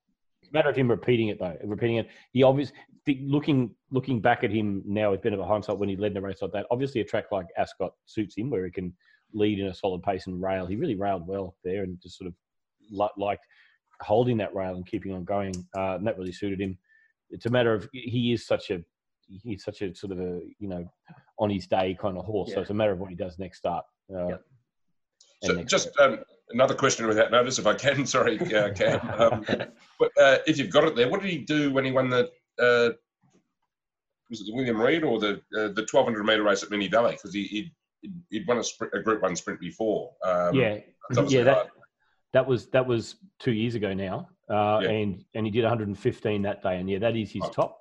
It's 0.47 0.53
a 0.53 0.57
matter 0.57 0.71
of 0.71 0.77
him 0.77 0.89
repeating 0.89 1.29
it 1.29 1.41
though, 1.41 1.57
repeating 1.65 1.97
it. 1.97 2.09
He 2.33 2.45
obviously 2.45 2.77
looking 3.21 3.75
looking 3.91 4.21
back 4.21 4.45
at 4.45 4.53
him 4.53 4.81
now 4.87 5.11
with 5.11 5.21
a 5.21 5.23
bit 5.25 5.33
of 5.33 5.41
a 5.41 5.45
hindsight 5.45 5.79
when 5.79 5.89
he 5.89 5.97
led 5.97 6.13
in 6.13 6.19
a 6.19 6.21
race 6.21 6.41
like 6.41 6.53
that. 6.53 6.67
Obviously, 6.71 7.01
a 7.01 7.05
track 7.05 7.33
like 7.33 7.47
Ascot 7.59 7.93
suits 8.05 8.37
him, 8.37 8.49
where 8.49 8.65
he 8.65 8.71
can 8.71 8.95
lead 9.33 9.59
in 9.59 9.67
a 9.67 9.75
solid 9.75 10.05
pace 10.05 10.29
and 10.29 10.41
rail. 10.41 10.65
He 10.65 10.77
really 10.77 10.95
railed 10.95 11.27
well 11.27 11.57
there, 11.65 11.83
and 11.83 12.01
just 12.01 12.17
sort 12.17 12.29
of 12.29 12.35
liked 13.17 13.45
holding 14.01 14.37
that 14.37 14.55
rail 14.55 14.77
and 14.77 14.87
keeping 14.87 15.13
on 15.13 15.25
going. 15.25 15.53
Uh, 15.77 15.97
and 15.97 16.07
that 16.07 16.17
really 16.17 16.33
suited 16.33 16.61
him. 16.61 16.79
It's 17.31 17.47
a 17.47 17.51
matter 17.51 17.75
of 17.75 17.89
he 17.93 18.33
is 18.33 18.47
such 18.47 18.71
a 18.71 18.85
he's 19.27 19.65
such 19.65 19.83
a 19.83 19.93
sort 19.97 20.13
of 20.13 20.21
a 20.21 20.43
you 20.61 20.69
know 20.69 20.89
on 21.41 21.51
his 21.51 21.67
day 21.67 21.97
kind 22.01 22.17
of 22.17 22.25
horse. 22.25 22.51
Yeah. 22.51 22.57
So 22.57 22.61
it's 22.61 22.71
a 22.71 22.75
matter 22.75 22.93
of 22.93 23.01
what 23.01 23.11
he 23.11 23.17
does 23.17 23.37
next 23.41 23.59
start. 23.59 23.85
Uh, 24.15 24.29
yep. 24.29 24.43
So 25.43 25.65
just 25.65 25.89
um, 25.99 26.21
another 26.51 26.75
question 26.75 27.07
without 27.07 27.31
notice, 27.31 27.59
if 27.59 27.67
I 27.67 27.75
can. 27.75 28.07
Sorry, 28.17 28.39
uh, 28.55 28.73
Cam. 28.73 29.01
Um, 29.19 29.45
but, 29.99 30.11
uh, 30.21 30.39
if 30.47 30.59
you've 30.59 30.71
got 30.71 30.85
it 30.85 30.97
there, 30.97 31.09
what 31.09 31.23
did 31.23 31.31
he 31.31 31.39
do 31.39 31.73
when 31.73 31.85
he 31.85 31.93
won 31.93 32.11
the? 32.11 32.31
Uh, 32.59 32.91
was 34.29 34.41
it 34.41 34.47
the 34.47 34.55
William 34.55 34.81
Reid 34.81 35.05
or 35.05 35.21
the 35.21 35.35
uh, 35.57 35.69
the 35.69 35.87
1200 35.91 36.25
meter 36.25 36.43
race 36.43 36.63
at 36.63 36.71
Moonee 36.71 36.91
Valley? 36.91 37.13
Because 37.13 37.33
he 37.33 37.45
he'd, 37.45 37.73
he'd 38.31 38.47
won 38.47 38.59
a, 38.59 38.65
sprint, 38.65 38.93
a, 38.95 39.01
Group 39.01 39.23
One 39.23 39.37
sprint 39.37 39.61
before. 39.61 40.13
Um, 40.25 40.55
yeah, 40.55 40.79
yeah. 41.29 41.45
That, 41.45 41.69
that 42.33 42.47
was 42.47 42.67
that 42.69 42.87
was 42.87 43.17
two 43.39 43.53
years 43.53 43.75
ago 43.75 43.95
now, 43.95 44.29
uh, 44.51 44.81
yeah. 44.83 44.91
and 44.91 45.25
and 45.35 45.47
he 45.47 45.53
did 45.53 45.63
115 45.63 46.43
that 46.43 46.63
day, 46.63 46.79
and 46.79 46.91
yeah, 46.91 46.99
that 46.99 47.17
is 47.17 47.31
his 47.31 47.43
oh. 47.45 47.51
top. 47.51 47.81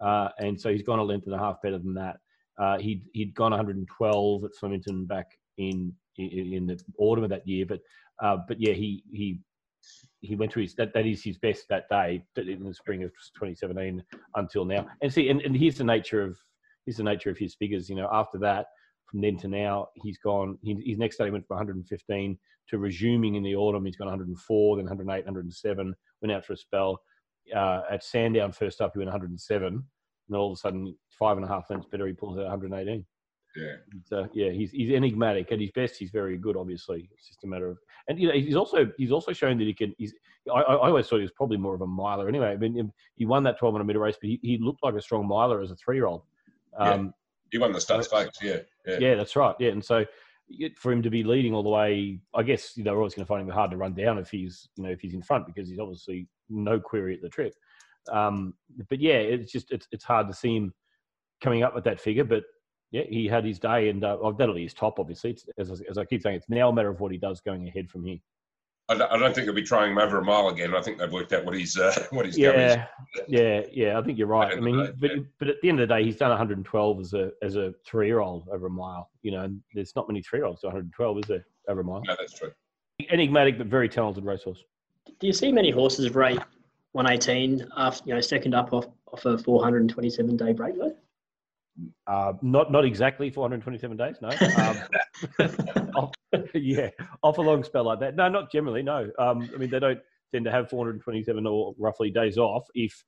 Uh, 0.00 0.28
and 0.38 0.58
so 0.58 0.70
he's 0.70 0.82
gone 0.82 0.98
a 0.98 1.02
length 1.02 1.26
and 1.26 1.34
a 1.34 1.38
half 1.38 1.60
better 1.62 1.78
than 1.78 1.94
that. 1.94 2.16
Uh, 2.58 2.78
he'd 2.78 3.04
he'd 3.12 3.34
gone 3.34 3.50
112 3.50 4.44
at 4.44 4.54
Flemington 4.54 5.06
back 5.06 5.26
in 5.58 5.92
in 6.26 6.66
the 6.66 6.80
autumn 6.98 7.24
of 7.24 7.30
that 7.30 7.46
year. 7.46 7.66
But 7.66 7.80
uh, 8.22 8.38
but 8.46 8.60
yeah, 8.60 8.72
he 8.72 9.02
he 9.12 9.40
he 10.20 10.36
went 10.36 10.52
to 10.52 10.60
his 10.60 10.74
that, 10.74 10.92
that 10.94 11.06
is 11.06 11.22
his 11.22 11.38
best 11.38 11.66
that 11.68 11.88
day 11.88 12.22
in 12.36 12.64
the 12.64 12.74
spring 12.74 13.02
of 13.02 13.10
2017 13.10 14.02
until 14.36 14.64
now. 14.64 14.86
And 15.02 15.12
see, 15.12 15.28
and, 15.30 15.40
and 15.42 15.56
here's 15.56 15.78
the 15.78 15.84
nature 15.84 16.22
of 16.22 16.36
here's 16.84 16.98
the 16.98 17.02
nature 17.02 17.30
of 17.30 17.38
his 17.38 17.54
figures. 17.54 17.88
You 17.88 17.96
know, 17.96 18.08
after 18.12 18.38
that, 18.38 18.66
from 19.10 19.20
then 19.20 19.36
to 19.38 19.48
now, 19.48 19.88
he's 19.96 20.18
gone. 20.18 20.58
He, 20.62 20.74
his 20.84 20.98
next 20.98 21.18
day 21.18 21.30
went 21.30 21.46
from 21.46 21.56
115 21.56 22.38
to 22.68 22.78
resuming 22.78 23.34
in 23.34 23.42
the 23.42 23.56
autumn. 23.56 23.84
He's 23.84 23.96
gone 23.96 24.08
104, 24.08 24.76
then 24.76 24.84
108, 24.84 25.24
107. 25.24 25.94
Went 26.22 26.32
out 26.32 26.44
for 26.44 26.52
a 26.52 26.56
spell. 26.56 27.00
Uh, 27.54 27.82
at 27.90 28.04
Sandown, 28.04 28.52
first 28.52 28.80
up, 28.80 28.92
he 28.94 28.98
went 28.98 29.08
107. 29.08 29.84
And 30.28 30.36
all 30.36 30.52
of 30.52 30.56
a 30.56 30.60
sudden, 30.60 30.94
five 31.18 31.36
and 31.36 31.44
a 31.44 31.48
half 31.48 31.68
lengths 31.70 31.88
better, 31.90 32.06
he 32.06 32.12
pulls 32.12 32.38
out 32.38 32.44
118. 32.44 33.04
Yeah. 33.56 34.18
Uh, 34.18 34.26
yeah, 34.32 34.50
he's 34.50 34.70
he's 34.70 34.92
enigmatic. 34.92 35.50
At 35.50 35.60
his 35.60 35.70
best, 35.72 35.96
he's 35.96 36.10
very 36.10 36.36
good. 36.38 36.56
Obviously, 36.56 37.08
it's 37.12 37.26
just 37.26 37.44
a 37.44 37.46
matter 37.46 37.68
of 37.68 37.78
and 38.08 38.18
you 38.18 38.28
know 38.28 38.34
he's 38.34 38.56
also 38.56 38.90
he's 38.96 39.12
also 39.12 39.32
shown 39.32 39.58
that 39.58 39.64
he 39.64 39.74
can. 39.74 39.94
He's 39.98 40.14
I, 40.52 40.60
I 40.60 40.88
always 40.88 41.06
thought 41.08 41.16
he 41.16 41.22
was 41.22 41.32
probably 41.32 41.56
more 41.56 41.74
of 41.74 41.80
a 41.80 41.86
miler. 41.86 42.28
Anyway, 42.28 42.48
I 42.48 42.56
mean 42.56 42.92
he 43.16 43.26
won 43.26 43.42
that 43.44 43.60
1200 43.60 43.84
meter 43.84 43.98
race, 43.98 44.16
but 44.20 44.28
he, 44.28 44.38
he 44.42 44.58
looked 44.58 44.82
like 44.82 44.94
a 44.94 45.02
strong 45.02 45.26
miler 45.26 45.60
as 45.60 45.70
a 45.70 45.76
three 45.76 45.96
year 45.96 46.06
old. 46.06 46.22
Um, 46.76 47.06
yeah. 47.06 47.10
He 47.52 47.58
won 47.58 47.72
the 47.72 47.80
Stud 47.80 48.04
Stakes. 48.04 48.38
Yeah, 48.42 48.58
yeah, 48.86 48.98
yeah. 49.00 49.14
That's 49.16 49.34
right. 49.34 49.54
Yeah, 49.58 49.70
and 49.70 49.84
so 49.84 50.04
for 50.76 50.92
him 50.92 51.02
to 51.02 51.10
be 51.10 51.22
leading 51.22 51.54
all 51.54 51.62
the 51.62 51.68
way, 51.68 52.20
I 52.34 52.42
guess 52.42 52.76
you 52.76 52.84
know, 52.84 52.92
we're 52.92 52.98
always 52.98 53.14
going 53.14 53.24
to 53.24 53.28
find 53.28 53.42
him 53.42 53.52
hard 53.52 53.70
to 53.72 53.76
run 53.76 53.94
down 53.94 54.18
if 54.18 54.30
he's 54.30 54.68
you 54.76 54.84
know 54.84 54.90
if 54.90 55.00
he's 55.00 55.14
in 55.14 55.22
front 55.22 55.46
because 55.46 55.68
he's 55.68 55.78
obviously 55.78 56.28
no 56.48 56.80
query 56.80 57.14
at 57.14 57.22
the 57.22 57.28
trip. 57.28 57.54
Um, 58.10 58.54
but 58.88 59.00
yeah, 59.00 59.14
it's 59.14 59.52
just 59.52 59.70
it's 59.72 59.86
it's 59.92 60.04
hard 60.04 60.28
to 60.28 60.34
see 60.34 60.56
him 60.56 60.72
coming 61.42 61.62
up 61.62 61.74
with 61.74 61.84
that 61.84 62.00
figure, 62.00 62.24
but 62.24 62.44
yeah, 62.90 63.02
he 63.08 63.26
had 63.26 63.44
his 63.44 63.58
day, 63.58 63.88
and 63.88 64.04
uh, 64.04 64.18
oh, 64.20 64.32
that'll 64.32 64.54
be 64.54 64.64
his 64.64 64.74
top. 64.74 64.98
Obviously, 64.98 65.30
it's, 65.30 65.46
as, 65.58 65.82
as 65.88 65.98
I 65.98 66.04
keep 66.04 66.22
saying, 66.22 66.36
it's 66.36 66.48
now 66.48 66.68
a 66.68 66.72
matter 66.72 66.90
of 66.90 67.00
what 67.00 67.12
he 67.12 67.18
does 67.18 67.40
going 67.40 67.68
ahead 67.68 67.88
from 67.88 68.04
here. 68.04 68.18
I 68.88 68.96
don't, 68.96 69.12
I 69.12 69.18
don't 69.18 69.32
think 69.32 69.44
he'll 69.44 69.54
be 69.54 69.62
trying 69.62 69.92
him 69.92 69.98
over 69.98 70.18
a 70.18 70.24
mile 70.24 70.48
again. 70.48 70.74
I 70.74 70.82
think 70.82 70.98
they've 70.98 71.12
worked 71.12 71.32
out 71.32 71.44
what 71.44 71.54
he's 71.54 71.78
uh, 71.78 72.06
what 72.10 72.26
he's 72.26 72.36
yeah, 72.36 72.86
yeah, 73.28 73.62
yeah. 73.72 73.96
I 73.96 74.02
think 74.02 74.18
you're 74.18 74.26
right. 74.26 74.52
I 74.56 74.60
mean, 74.60 74.92
but 74.98 75.12
but 75.38 75.48
at 75.48 75.60
the 75.62 75.68
end 75.68 75.80
of 75.80 75.88
the 75.88 75.94
day, 75.94 76.04
he's 76.04 76.16
done 76.16 76.30
112 76.30 77.00
as 77.00 77.14
a 77.14 77.30
as 77.42 77.54
a 77.54 77.72
three 77.86 78.08
year 78.08 78.18
old 78.18 78.48
over 78.50 78.66
a 78.66 78.70
mile. 78.70 79.08
You 79.22 79.30
know, 79.30 79.42
and 79.42 79.60
there's 79.74 79.94
not 79.94 80.08
many 80.08 80.22
three 80.22 80.40
year 80.40 80.46
olds 80.46 80.64
112, 80.64 81.18
is 81.18 81.24
there, 81.28 81.46
over 81.68 81.82
a 81.82 81.84
mile? 81.84 82.02
No, 82.04 82.16
that's 82.18 82.36
true. 82.36 82.50
Enigmatic 83.10 83.58
but 83.58 83.68
very 83.68 83.88
talented 83.88 84.24
racehorse. 84.24 84.64
Do 85.20 85.26
you 85.28 85.32
see 85.32 85.52
many 85.52 85.70
horses 85.70 86.12
rate 86.12 86.40
118 86.92 87.68
after 87.76 88.02
you 88.06 88.14
know 88.14 88.20
second 88.20 88.54
up 88.54 88.72
off 88.72 88.86
off 89.12 89.24
a 89.24 89.38
427 89.38 90.36
day 90.36 90.52
break 90.52 90.76
though? 90.76 90.96
Uh, 92.06 92.32
not 92.42 92.72
not 92.72 92.84
exactly 92.84 93.30
427 93.30 93.96
days, 93.96 94.16
no. 94.20 94.28
Um, 94.28 95.90
off, 95.94 96.12
yeah, 96.54 96.90
off 97.22 97.38
a 97.38 97.42
long 97.42 97.64
spell 97.64 97.84
like 97.84 98.00
that. 98.00 98.16
No, 98.16 98.28
not 98.28 98.50
generally. 98.50 98.82
No. 98.82 99.10
Um, 99.18 99.48
I 99.54 99.58
mean, 99.58 99.70
they 99.70 99.78
don't 99.78 100.00
tend 100.32 100.44
to 100.44 100.50
have 100.50 100.70
427 100.70 101.46
or 101.46 101.74
roughly 101.78 102.10
days 102.10 102.38
off 102.38 102.66
if 102.74 103.04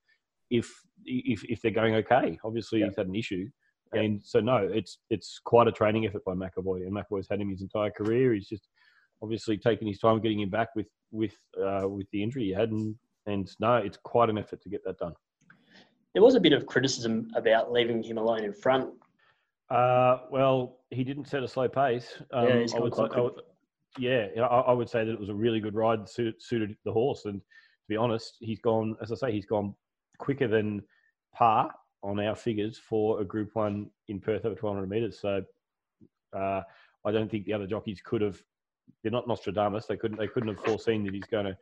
if 0.50 0.70
if 1.04 1.44
if 1.44 1.60
they're 1.60 1.70
going 1.70 1.94
okay. 1.96 2.38
Obviously, 2.44 2.80
yeah. 2.80 2.86
he's 2.86 2.96
had 2.96 3.08
an 3.08 3.14
issue, 3.14 3.48
yeah. 3.94 4.02
and 4.02 4.22
so 4.22 4.40
no, 4.40 4.56
it's 4.72 4.98
it's 5.10 5.40
quite 5.44 5.68
a 5.68 5.72
training 5.72 6.06
effort 6.06 6.24
by 6.24 6.34
McAvoy, 6.34 6.86
and 6.86 6.92
McAvoy's 6.92 7.28
had 7.30 7.40
him 7.40 7.50
his 7.50 7.62
entire 7.62 7.90
career. 7.90 8.34
He's 8.34 8.48
just 8.48 8.68
obviously 9.22 9.56
taking 9.56 9.88
his 9.88 9.98
time 9.98 10.20
getting 10.20 10.40
him 10.40 10.50
back 10.50 10.68
with 10.74 10.88
with 11.10 11.36
uh, 11.62 11.88
with 11.88 12.06
the 12.12 12.22
injury 12.22 12.44
he 12.44 12.52
had, 12.52 12.70
and 12.70 12.94
and 13.26 13.50
no, 13.60 13.76
it's 13.76 13.98
quite 14.02 14.30
an 14.30 14.38
effort 14.38 14.62
to 14.62 14.68
get 14.68 14.84
that 14.84 14.98
done. 14.98 15.14
There 16.14 16.22
was 16.22 16.34
a 16.34 16.40
bit 16.40 16.52
of 16.52 16.66
criticism 16.66 17.30
about 17.34 17.72
leaving 17.72 18.02
him 18.02 18.18
alone 18.18 18.44
in 18.44 18.52
front. 18.52 18.90
Uh, 19.70 20.18
well, 20.30 20.80
he 20.90 21.04
didn't 21.04 21.26
set 21.26 21.42
a 21.42 21.48
slow 21.48 21.68
pace. 21.68 22.20
Um, 22.32 22.46
yeah, 22.46 22.66
I 22.76 22.80
would, 22.80 22.94
say, 22.94 23.02
I 23.14 23.20
would, 23.20 23.40
yeah, 23.98 24.26
I, 24.36 24.60
I, 24.60 24.72
would 24.72 24.90
say 24.90 25.04
that 25.04 25.12
it 25.12 25.18
was 25.18 25.30
a 25.30 25.34
really 25.34 25.60
good 25.60 25.74
ride 25.74 26.06
suited, 26.06 26.42
suited 26.42 26.76
the 26.84 26.92
horse. 26.92 27.24
And 27.24 27.40
to 27.40 27.88
be 27.88 27.96
honest, 27.96 28.36
he's 28.40 28.60
gone, 28.60 28.96
as 29.00 29.10
I 29.10 29.14
say, 29.14 29.32
he's 29.32 29.46
gone 29.46 29.74
quicker 30.18 30.46
than 30.46 30.82
par 31.34 31.72
on 32.02 32.20
our 32.20 32.36
figures 32.36 32.78
for 32.78 33.20
a 33.20 33.24
Group 33.24 33.50
One 33.54 33.88
in 34.08 34.20
Perth 34.20 34.44
over 34.44 34.54
1200 34.54 34.90
metres. 34.90 35.18
So 35.18 35.42
uh, 36.36 36.62
I 37.04 37.10
don't 37.10 37.30
think 37.30 37.46
the 37.46 37.54
other 37.54 37.66
jockeys 37.66 38.02
could 38.04 38.20
have. 38.20 38.42
They're 39.02 39.12
not 39.12 39.26
Nostradamus. 39.26 39.86
They 39.86 39.96
couldn't. 39.96 40.18
They 40.18 40.28
couldn't 40.28 40.54
have 40.54 40.64
foreseen 40.64 41.04
that 41.04 41.14
he's 41.14 41.24
going 41.24 41.46
to 41.46 41.56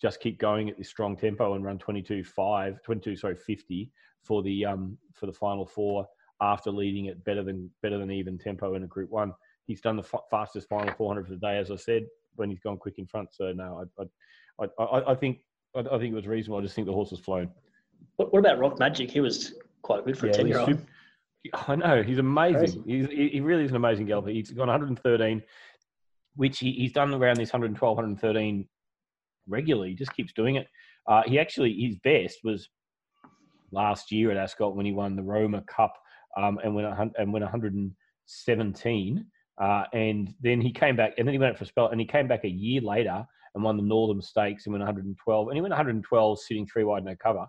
just 0.00 0.20
keep 0.20 0.38
going 0.38 0.70
at 0.70 0.78
this 0.78 0.88
strong 0.88 1.16
tempo 1.16 1.54
and 1.54 1.64
run 1.64 1.78
22 1.78 2.24
5 2.24 2.82
22 2.82 3.16
sorry 3.16 3.36
50 3.36 3.90
for 4.22 4.42
the 4.42 4.64
um 4.64 4.96
for 5.14 5.26
the 5.26 5.32
final 5.32 5.66
four 5.66 6.06
after 6.40 6.70
leading 6.70 7.06
it 7.06 7.22
better 7.24 7.42
than 7.42 7.70
better 7.82 7.98
than 7.98 8.10
even 8.10 8.38
tempo 8.38 8.74
in 8.74 8.82
a 8.82 8.86
group 8.86 9.10
one. 9.10 9.32
He's 9.66 9.80
done 9.80 9.96
the 9.96 10.02
f- 10.02 10.22
fastest 10.30 10.68
final 10.68 10.92
400 10.94 11.26
for 11.26 11.32
the 11.32 11.38
day 11.38 11.58
as 11.58 11.70
i 11.70 11.76
said 11.76 12.06
when 12.36 12.48
he's 12.48 12.60
gone 12.60 12.78
quick 12.78 12.98
in 12.98 13.06
front. 13.06 13.28
So 13.32 13.52
no 13.52 13.84
i 13.98 14.02
i 14.62 14.66
i, 14.82 15.12
I 15.12 15.14
think 15.14 15.38
I, 15.74 15.80
I, 15.80 15.98
think 15.98 16.12
it 16.12 16.14
was 16.14 16.26
reasonable. 16.26 16.58
I 16.58 16.62
just 16.62 16.74
think 16.74 16.86
the 16.86 16.92
horse 16.92 17.10
was 17.10 17.20
flown. 17.20 17.50
What, 18.16 18.32
what 18.32 18.40
about 18.40 18.58
rock 18.58 18.78
magic? 18.78 19.10
He 19.10 19.20
was 19.20 19.54
quite 19.82 20.04
good 20.04 20.18
for 20.18 20.26
yeah, 20.26 20.32
a 20.32 20.36
10 20.36 20.46
year 20.46 20.58
old 20.58 20.78
I 21.54 21.76
know 21.76 22.02
he's 22.02 22.18
amazing. 22.18 22.84
He's, 22.86 23.06
he 23.08 23.40
really 23.40 23.64
is 23.64 23.70
an 23.70 23.76
amazing 23.76 24.06
galloper. 24.06 24.30
He's 24.30 24.50
gone 24.50 24.68
113, 24.68 25.42
which 26.36 26.58
he, 26.58 26.72
he's 26.72 26.92
done 26.92 27.14
around 27.14 27.36
this 27.36 27.52
112, 27.52 27.96
113 27.96 28.68
regularly. 29.48 29.90
He 29.90 29.94
just 29.94 30.14
keeps 30.14 30.32
doing 30.32 30.56
it. 30.56 30.66
Uh, 31.08 31.22
he 31.26 31.38
actually 31.38 31.72
his 31.72 31.96
best 32.04 32.38
was 32.44 32.68
last 33.72 34.12
year 34.12 34.30
at 34.30 34.36
Ascot 34.36 34.76
when 34.76 34.86
he 34.86 34.92
won 34.92 35.16
the 35.16 35.22
Roma 35.22 35.62
Cup 35.62 35.94
um, 36.36 36.58
and 36.62 36.74
went 36.74 36.88
and 37.18 37.32
went 37.32 37.44
17. 38.26 39.26
Uh, 39.60 39.84
and 39.92 40.34
then 40.40 40.60
he 40.60 40.72
came 40.72 40.96
back, 40.96 41.12
and 41.18 41.26
then 41.26 41.34
he 41.34 41.38
went 41.38 41.52
out 41.52 41.58
for 41.58 41.64
a 41.64 41.66
spell, 41.66 41.88
and 41.88 42.00
he 42.00 42.06
came 42.06 42.26
back 42.26 42.44
a 42.44 42.48
year 42.48 42.80
later 42.80 43.24
and 43.54 43.64
won 43.64 43.76
the 43.76 43.82
Northern 43.82 44.22
Stakes 44.22 44.64
and 44.64 44.72
went 44.72 44.80
112. 44.80 45.48
And 45.48 45.56
he 45.56 45.60
went 45.60 45.72
112, 45.72 46.40
sitting 46.40 46.66
three 46.66 46.84
wide, 46.84 47.04
no 47.04 47.14
cover. 47.22 47.46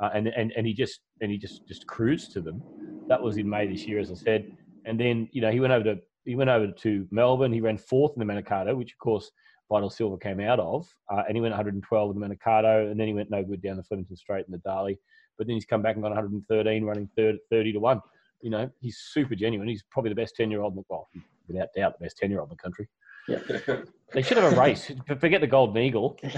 Uh, 0.00 0.10
and, 0.14 0.28
and 0.28 0.52
and 0.56 0.64
he 0.64 0.72
just 0.72 1.00
and 1.20 1.30
he 1.30 1.38
just 1.38 1.66
just 1.66 1.86
cruised 1.86 2.32
to 2.32 2.40
them. 2.40 2.62
That 3.08 3.20
was 3.20 3.36
in 3.36 3.48
May 3.48 3.66
this 3.66 3.86
year, 3.86 3.98
as 3.98 4.12
I 4.12 4.14
said. 4.14 4.52
And 4.84 4.98
then 4.98 5.28
you 5.32 5.40
know 5.40 5.50
he 5.50 5.58
went 5.58 5.72
over 5.72 5.94
to 5.94 6.00
he 6.24 6.36
went 6.36 6.50
over 6.50 6.70
to 6.70 7.06
Melbourne. 7.10 7.52
He 7.52 7.60
ran 7.60 7.78
fourth 7.78 8.12
in 8.16 8.24
the 8.24 8.32
Manikato, 8.32 8.76
which 8.76 8.92
of 8.92 8.98
course 8.98 9.28
Vital 9.68 9.90
Silver 9.90 10.16
came 10.16 10.40
out 10.40 10.60
of, 10.60 10.88
uh, 11.10 11.22
and 11.26 11.36
he 11.36 11.40
went 11.40 11.52
112 11.52 12.10
in 12.10 12.20
the 12.20 12.26
Manikato, 12.26 12.90
and 12.90 12.98
then 12.98 13.06
he 13.06 13.12
went 13.12 13.30
no 13.30 13.42
good 13.44 13.62
down 13.62 13.76
the 13.76 13.82
Flemington 13.82 14.16
Straight 14.16 14.46
in 14.46 14.52
the 14.52 14.58
Darley. 14.58 14.98
But 15.36 15.46
then 15.46 15.54
he's 15.54 15.66
come 15.66 15.82
back 15.82 15.94
and 15.94 16.02
got 16.02 16.10
113, 16.10 16.84
running 16.84 17.08
third, 17.16 17.36
30 17.50 17.72
to 17.74 17.78
one. 17.78 18.00
You 18.40 18.50
know, 18.50 18.70
he's 18.80 18.98
super 19.12 19.34
genuine. 19.34 19.68
He's 19.68 19.84
probably 19.90 20.10
the 20.10 20.14
best 20.14 20.36
10 20.36 20.50
year 20.50 20.62
old, 20.62 20.82
well, 20.88 21.08
without 21.46 21.68
doubt, 21.76 21.98
the 21.98 22.04
best 22.04 22.16
10 22.18 22.30
year 22.30 22.40
old 22.40 22.50
in 22.50 22.56
the 22.56 22.62
country. 22.62 22.88
Yeah. 23.28 23.82
They 24.14 24.22
should 24.22 24.38
have 24.38 24.54
a 24.54 24.56
race. 24.58 24.90
Forget 25.20 25.42
the 25.42 25.46
Golden 25.46 25.76
Eagle. 25.76 26.16
the, 26.22 26.32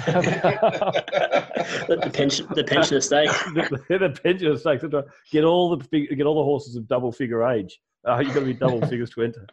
the 2.03 2.11
pension, 2.13 2.49
the 2.53 2.65
pensioner 2.65 3.01
stake. 3.01 3.31
the, 3.55 3.79
the 3.89 4.21
pensioner 4.25 4.59
stakes. 4.59 4.85
Get 5.31 5.45
all 5.45 5.77
the 5.77 6.07
get 6.17 6.27
all 6.27 6.35
the 6.35 6.43
horses 6.43 6.75
of 6.75 6.89
double 6.89 7.13
figure 7.13 7.49
age. 7.49 7.81
Uh, 8.05 8.19
you've 8.19 8.35
got 8.35 8.41
to 8.41 8.47
be 8.47 8.55
double 8.55 8.85
figures 8.89 9.11
to 9.11 9.23
enter. 9.23 9.47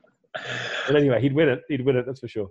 But 0.87 0.95
anyway, 0.95 1.21
he'd 1.21 1.33
win 1.33 1.47
it. 1.47 1.61
He'd 1.67 1.85
win 1.85 1.95
it. 1.95 2.07
That's 2.07 2.21
for 2.21 2.27
sure. 2.27 2.49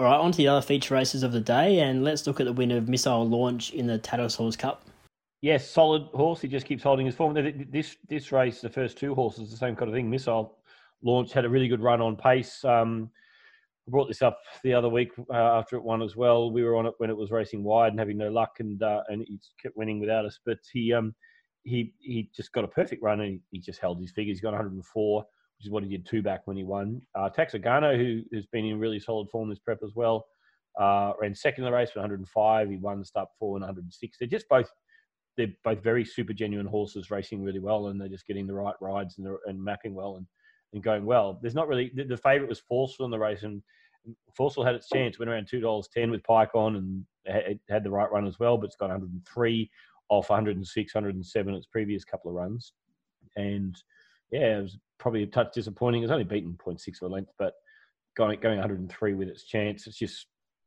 All 0.00 0.06
right, 0.06 0.18
on 0.18 0.32
to 0.32 0.38
the 0.38 0.48
other 0.48 0.62
feature 0.62 0.94
races 0.94 1.22
of 1.22 1.32
the 1.32 1.42
day, 1.42 1.80
and 1.80 2.02
let's 2.02 2.26
look 2.26 2.40
at 2.40 2.46
the 2.46 2.54
win 2.54 2.70
of 2.70 2.88
Missile 2.88 3.28
Launch 3.28 3.72
in 3.72 3.86
the 3.86 3.98
Tattersalls 3.98 4.56
Cup. 4.56 4.86
Yes, 5.42 5.70
solid 5.70 6.04
horse. 6.14 6.40
He 6.40 6.48
just 6.48 6.64
keeps 6.64 6.82
holding 6.82 7.04
his 7.04 7.14
form. 7.14 7.34
This 7.70 7.98
this 8.08 8.32
race, 8.32 8.62
the 8.62 8.70
first 8.70 8.96
two 8.96 9.14
horses, 9.14 9.50
the 9.50 9.58
same 9.58 9.76
kind 9.76 9.90
of 9.90 9.94
thing. 9.94 10.08
Missile 10.08 10.56
Launch 11.02 11.34
had 11.34 11.44
a 11.44 11.50
really 11.50 11.68
good 11.68 11.82
run 11.82 12.00
on 12.00 12.16
pace. 12.16 12.64
Um, 12.64 13.10
I 13.86 13.90
brought 13.90 14.08
this 14.08 14.22
up 14.22 14.40
the 14.64 14.72
other 14.72 14.88
week 14.88 15.10
uh, 15.28 15.58
after 15.58 15.76
it 15.76 15.84
won 15.84 16.00
as 16.00 16.16
well. 16.16 16.50
We 16.50 16.64
were 16.64 16.76
on 16.76 16.86
it 16.86 16.94
when 16.96 17.10
it 17.10 17.16
was 17.16 17.30
racing 17.30 17.62
wide 17.62 17.92
and 17.92 17.98
having 17.98 18.16
no 18.16 18.30
luck, 18.30 18.56
and 18.60 18.82
uh, 18.82 19.02
and 19.10 19.22
he 19.28 19.38
kept 19.62 19.76
winning 19.76 20.00
without 20.00 20.24
us. 20.24 20.40
But 20.46 20.60
he 20.72 20.94
um 20.94 21.14
he 21.64 21.92
he 21.98 22.30
just 22.34 22.52
got 22.52 22.64
a 22.64 22.68
perfect 22.68 23.02
run 23.02 23.20
and 23.20 23.32
he, 23.32 23.40
he 23.50 23.58
just 23.58 23.80
held 23.80 24.00
his 24.00 24.12
figures. 24.12 24.38
He 24.38 24.42
got 24.42 24.52
104, 24.52 25.26
which 25.60 25.66
is 25.66 25.70
what 25.70 25.82
he 25.82 25.90
did 25.90 26.06
two 26.06 26.22
back 26.22 26.46
when 26.46 26.56
he 26.56 26.64
won. 26.64 27.02
Uh, 27.14 27.28
Taxagano, 27.28 27.94
who 27.94 28.22
has 28.34 28.46
been 28.46 28.64
in 28.64 28.78
really 28.78 28.98
solid 28.98 29.28
form 29.28 29.50
this 29.50 29.58
prep 29.58 29.80
as 29.84 29.94
well, 29.94 30.24
uh, 30.80 31.12
ran 31.20 31.34
second 31.34 31.64
in 31.64 31.70
the 31.70 31.76
race 31.76 31.90
with 31.90 32.00
105. 32.00 32.70
He 32.70 32.76
won 32.78 32.98
the 32.98 33.04
start 33.04 33.28
four 33.38 33.56
and 33.56 33.62
106. 33.62 34.16
They're 34.18 34.26
just 34.26 34.48
both 34.48 34.70
they're 35.36 35.52
both 35.62 35.82
very 35.82 36.04
super 36.04 36.32
genuine 36.32 36.66
horses 36.66 37.10
racing 37.10 37.42
really 37.42 37.58
well, 37.58 37.88
and 37.88 38.00
they're 38.00 38.08
just 38.08 38.26
getting 38.26 38.46
the 38.46 38.54
right 38.54 38.74
rides 38.80 39.18
and, 39.18 39.28
and 39.46 39.62
mapping 39.62 39.94
well 39.94 40.16
and, 40.16 40.26
and 40.72 40.82
going 40.82 41.04
well. 41.04 41.38
There's 41.42 41.54
not 41.54 41.68
really 41.68 41.90
the, 41.94 42.04
the 42.04 42.16
favourite 42.16 42.48
was 42.48 42.60
Forceful 42.60 43.04
in 43.04 43.10
the 43.10 43.18
race, 43.18 43.42
and 43.42 43.62
Forceful 44.34 44.64
had 44.64 44.74
its 44.74 44.88
chance. 44.88 45.18
Went 45.18 45.30
around 45.30 45.46
two 45.46 45.60
dollars 45.60 45.90
ten 45.92 46.10
with 46.10 46.24
Pike 46.24 46.54
on, 46.54 46.76
and 46.76 47.04
it 47.26 47.60
had 47.68 47.84
the 47.84 47.90
right 47.90 48.10
run 48.10 48.26
as 48.26 48.38
well, 48.38 48.56
but 48.56 48.66
it's 48.66 48.76
got 48.76 48.88
103 48.88 49.70
off 50.08 50.30
106, 50.30 50.94
107 50.94 51.54
its 51.54 51.66
previous 51.66 52.02
couple 52.02 52.30
of 52.30 52.34
runs, 52.34 52.72
and 53.36 53.76
yeah, 54.30 54.58
it 54.58 54.62
was 54.62 54.78
probably 54.98 55.22
a 55.22 55.26
touch 55.26 55.52
disappointing. 55.54 56.02
It's 56.02 56.12
only 56.12 56.24
beaten 56.24 56.56
0.6 56.64 57.02
of 57.02 57.10
a 57.10 57.14
length, 57.14 57.32
but 57.38 57.54
going 58.16 58.38
going 58.40 58.58
103 58.58 59.14
with 59.14 59.28
its 59.28 59.44
chance, 59.44 59.86
it's 59.86 59.98
just 59.98 60.26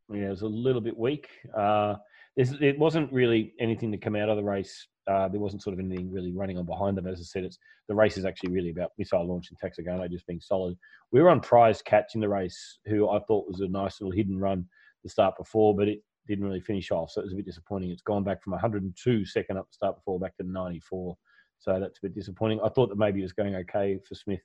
you 0.09 0.21
know, 0.21 0.27
it 0.27 0.31
was 0.31 0.41
a 0.41 0.47
little 0.47 0.81
bit 0.81 0.97
weak. 0.97 1.29
Uh, 1.57 1.95
it 2.35 2.79
wasn't 2.79 3.11
really 3.13 3.53
anything 3.59 3.91
to 3.91 3.97
come 3.97 4.15
out 4.15 4.29
of 4.29 4.37
the 4.37 4.43
race. 4.43 4.87
Uh, 5.09 5.27
there 5.27 5.39
wasn't 5.39 5.61
sort 5.61 5.73
of 5.73 5.79
anything 5.79 6.11
really 6.11 6.31
running 6.31 6.57
on 6.57 6.65
behind 6.65 6.97
them. 6.97 7.07
As 7.07 7.19
I 7.19 7.23
said, 7.23 7.43
it's 7.43 7.59
the 7.87 7.95
race 7.95 8.17
is 8.17 8.25
actually 8.25 8.51
really 8.51 8.71
about 8.71 8.91
missile 8.97 9.27
launch 9.27 9.49
and 9.51 9.59
Taxagano 9.59 10.09
just 10.09 10.25
being 10.25 10.41
solid. 10.41 10.75
We 11.11 11.21
were 11.21 11.29
on 11.29 11.41
prize 11.41 11.81
catch 11.81 12.15
in 12.15 12.21
the 12.21 12.29
race, 12.29 12.79
who 12.85 13.09
I 13.09 13.19
thought 13.19 13.47
was 13.47 13.59
a 13.59 13.67
nice 13.67 14.01
little 14.01 14.11
hidden 14.11 14.39
run 14.39 14.65
the 15.03 15.09
start 15.09 15.35
before, 15.37 15.75
but 15.75 15.87
it 15.87 15.99
didn't 16.27 16.45
really 16.45 16.61
finish 16.61 16.89
off, 16.91 17.11
so 17.11 17.21
it 17.21 17.25
was 17.25 17.33
a 17.33 17.35
bit 17.35 17.45
disappointing. 17.45 17.91
It's 17.91 18.01
gone 18.01 18.23
back 18.23 18.41
from 18.41 18.51
102 18.51 19.25
second 19.25 19.57
up 19.57 19.67
the 19.69 19.73
start 19.73 19.97
before 19.97 20.19
back 20.19 20.37
to 20.37 20.43
94, 20.43 21.17
so 21.63 21.79
that's 21.79 21.97
a 21.97 22.01
bit 22.01 22.13
disappointing. 22.13 22.59
I 22.63 22.69
thought 22.69 22.89
that 22.89 22.97
maybe 22.97 23.19
it 23.19 23.23
was 23.23 23.33
going 23.33 23.55
okay 23.55 23.99
for 24.07 24.15
Smith 24.15 24.41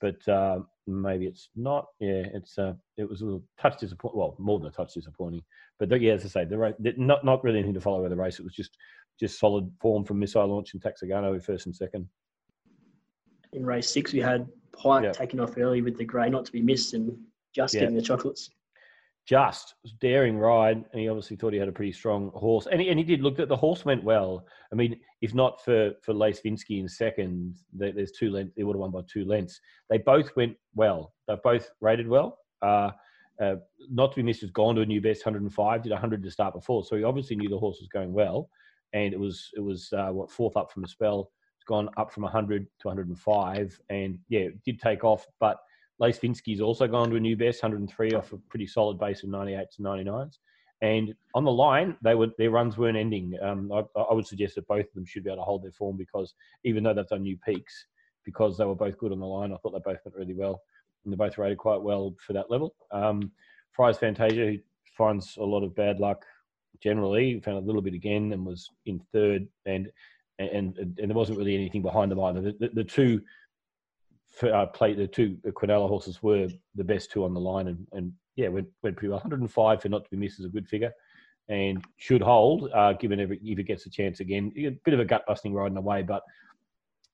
but 0.00 0.28
uh, 0.28 0.60
maybe 0.86 1.26
it's 1.26 1.48
not. 1.56 1.86
Yeah, 2.00 2.22
it's 2.34 2.58
uh, 2.58 2.74
it 2.96 3.08
was 3.08 3.20
a 3.20 3.24
little 3.24 3.44
touch 3.60 3.78
disappointing. 3.78 4.18
Well, 4.18 4.36
more 4.38 4.58
than 4.58 4.68
a 4.68 4.70
touch 4.70 4.94
disappointing. 4.94 5.42
But 5.78 5.88
the, 5.88 5.98
yeah, 5.98 6.14
as 6.14 6.24
I 6.24 6.28
say, 6.28 6.44
the 6.44 6.58
race, 6.58 6.74
not 6.96 7.24
not 7.24 7.44
really 7.44 7.58
anything 7.58 7.74
to 7.74 7.80
follow 7.80 8.02
with 8.02 8.10
the 8.10 8.16
race. 8.16 8.38
It 8.38 8.44
was 8.44 8.54
just 8.54 8.76
just 9.20 9.38
solid 9.38 9.70
form 9.80 10.04
from 10.04 10.18
Missile 10.18 10.46
Launch 10.46 10.74
and 10.74 10.82
Taxagano 10.82 11.42
first 11.42 11.66
and 11.66 11.74
second. 11.74 12.08
In 13.52 13.64
race 13.64 13.88
six, 13.88 14.12
we 14.12 14.20
had 14.20 14.48
Pike 14.76 15.04
yep. 15.04 15.16
taking 15.16 15.40
off 15.40 15.56
early 15.56 15.82
with 15.82 15.96
the 15.96 16.04
grey, 16.04 16.28
not 16.28 16.44
to 16.46 16.52
be 16.52 16.62
missed, 16.62 16.94
and 16.94 17.16
just 17.54 17.74
yep. 17.74 17.82
getting 17.82 17.96
the 17.96 18.02
chocolates 18.02 18.50
just 19.26 19.74
daring 20.00 20.38
ride, 20.38 20.84
and 20.92 21.00
he 21.00 21.08
obviously 21.08 21.36
thought 21.36 21.52
he 21.52 21.58
had 21.58 21.68
a 21.68 21.72
pretty 21.72 21.92
strong 21.92 22.30
horse, 22.34 22.66
and 22.70 22.80
he, 22.80 22.88
and 22.90 22.98
he 22.98 23.04
did 23.04 23.22
look 23.22 23.36
that 23.36 23.48
the 23.48 23.56
horse 23.56 23.84
went 23.84 24.04
well. 24.04 24.46
I 24.70 24.74
mean, 24.74 25.00
if 25.22 25.34
not 25.34 25.64
for 25.64 25.92
for 26.02 26.12
Lace 26.12 26.40
Vinsky 26.44 26.80
in 26.80 26.88
second, 26.88 27.56
there's 27.72 28.12
two 28.12 28.30
lengths. 28.30 28.54
They 28.56 28.64
would 28.64 28.76
have 28.76 28.80
won 28.80 28.90
by 28.90 29.00
two 29.10 29.24
lengths. 29.24 29.60
They 29.88 29.98
both 29.98 30.34
went 30.36 30.56
well. 30.74 31.14
They 31.26 31.36
both 31.42 31.70
rated 31.80 32.08
well. 32.08 32.38
Uh, 32.60 32.90
uh, 33.42 33.56
not 33.90 34.12
to 34.12 34.16
be 34.16 34.22
missed 34.22 34.42
has 34.42 34.50
gone 34.50 34.76
to 34.76 34.82
a 34.82 34.86
new 34.86 35.00
best 35.00 35.24
105. 35.24 35.82
Did 35.82 35.92
100 35.92 36.22
to 36.22 36.30
start 36.30 36.54
before, 36.54 36.84
so 36.84 36.96
he 36.96 37.04
obviously 37.04 37.36
knew 37.36 37.48
the 37.48 37.58
horse 37.58 37.78
was 37.80 37.88
going 37.88 38.12
well, 38.12 38.48
and 38.92 39.14
it 39.14 39.18
was 39.18 39.50
it 39.56 39.60
was 39.60 39.90
uh, 39.96 40.10
what 40.10 40.30
fourth 40.30 40.56
up 40.56 40.70
from 40.70 40.84
a 40.84 40.88
spell. 40.88 41.30
It's 41.56 41.64
gone 41.64 41.88
up 41.96 42.12
from 42.12 42.24
100 42.24 42.66
to 42.80 42.88
105, 42.88 43.80
and 43.88 44.18
yeah, 44.28 44.40
it 44.40 44.62
did 44.64 44.80
take 44.80 45.02
off, 45.02 45.26
but 45.40 45.56
Lace 45.98 46.20
also 46.60 46.88
gone 46.88 47.10
to 47.10 47.16
a 47.16 47.20
new 47.20 47.36
best, 47.36 47.62
103 47.62 48.12
off 48.12 48.32
a 48.32 48.36
pretty 48.48 48.66
solid 48.66 48.98
base 48.98 49.22
of 49.22 49.30
98s 49.30 49.78
and 49.78 49.86
99s. 49.86 50.38
And 50.82 51.14
on 51.34 51.44
the 51.44 51.52
line, 51.52 51.96
they 52.02 52.14
were 52.14 52.28
their 52.36 52.50
runs 52.50 52.76
weren't 52.76 52.96
ending. 52.96 53.38
Um, 53.40 53.70
I, 53.72 53.84
I, 53.98 54.12
would 54.12 54.26
suggest 54.26 54.56
that 54.56 54.66
both 54.66 54.86
of 54.86 54.92
them 54.94 55.06
should 55.06 55.24
be 55.24 55.30
able 55.30 55.38
to 55.38 55.44
hold 55.44 55.62
their 55.62 55.72
form 55.72 55.96
because 55.96 56.34
even 56.64 56.82
though 56.82 56.92
they've 56.92 57.06
done 57.06 57.22
new 57.22 57.38
peaks, 57.38 57.86
because 58.24 58.58
they 58.58 58.64
were 58.64 58.74
both 58.74 58.98
good 58.98 59.12
on 59.12 59.20
the 59.20 59.26
line, 59.26 59.52
I 59.52 59.56
thought 59.56 59.72
they 59.72 59.92
both 59.92 60.00
went 60.04 60.16
really 60.16 60.34
well, 60.34 60.60
and 61.04 61.12
they 61.12 61.16
both 61.16 61.38
rated 61.38 61.58
quite 61.58 61.80
well 61.80 62.14
for 62.26 62.32
that 62.32 62.50
level. 62.50 62.74
Um, 62.90 63.30
Fry's 63.72 63.98
Fantasia, 63.98 64.46
who 64.46 64.58
finds 64.96 65.36
a 65.36 65.44
lot 65.44 65.62
of 65.62 65.74
bad 65.74 66.00
luck 66.00 66.24
generally, 66.82 67.40
found 67.40 67.58
a 67.58 67.66
little 67.66 67.82
bit 67.82 67.94
again 67.94 68.32
and 68.32 68.44
was 68.44 68.68
in 68.84 69.00
third, 69.12 69.46
and 69.66 69.90
and 70.38 70.76
and, 70.76 70.98
and 70.98 71.10
there 71.10 71.16
wasn't 71.16 71.38
really 71.38 71.54
anything 71.54 71.82
behind 71.82 72.10
them 72.10 72.20
either. 72.20 72.40
The, 72.40 72.56
the, 72.60 72.68
the 72.74 72.84
two 72.84 73.22
uh, 74.42 74.66
play 74.66 74.94
the 74.94 75.06
two 75.06 75.36
Quinella 75.46 75.88
horses 75.88 76.22
were 76.22 76.48
the 76.74 76.84
best 76.84 77.10
two 77.10 77.24
on 77.24 77.34
the 77.34 77.40
line, 77.40 77.68
and, 77.68 77.86
and 77.92 78.12
yeah, 78.36 78.48
went 78.48 78.68
went 78.82 78.96
pretty 78.96 79.10
well. 79.10 79.18
105 79.18 79.82
for 79.82 79.88
not 79.88 80.04
to 80.04 80.10
be 80.10 80.16
missed 80.16 80.40
is 80.40 80.46
a 80.46 80.50
good 80.50 80.68
figure, 80.68 80.92
and 81.48 81.84
should 81.96 82.22
hold 82.22 82.70
uh, 82.74 82.92
given 82.94 83.20
every, 83.20 83.38
if 83.44 83.58
it 83.58 83.64
gets 83.64 83.86
a 83.86 83.90
chance 83.90 84.20
again. 84.20 84.52
A 84.56 84.70
bit 84.84 84.94
of 84.94 85.00
a 85.00 85.04
gut 85.04 85.24
busting 85.26 85.54
ride 85.54 85.70
in 85.70 85.76
a 85.76 85.80
way, 85.80 86.02
but 86.02 86.22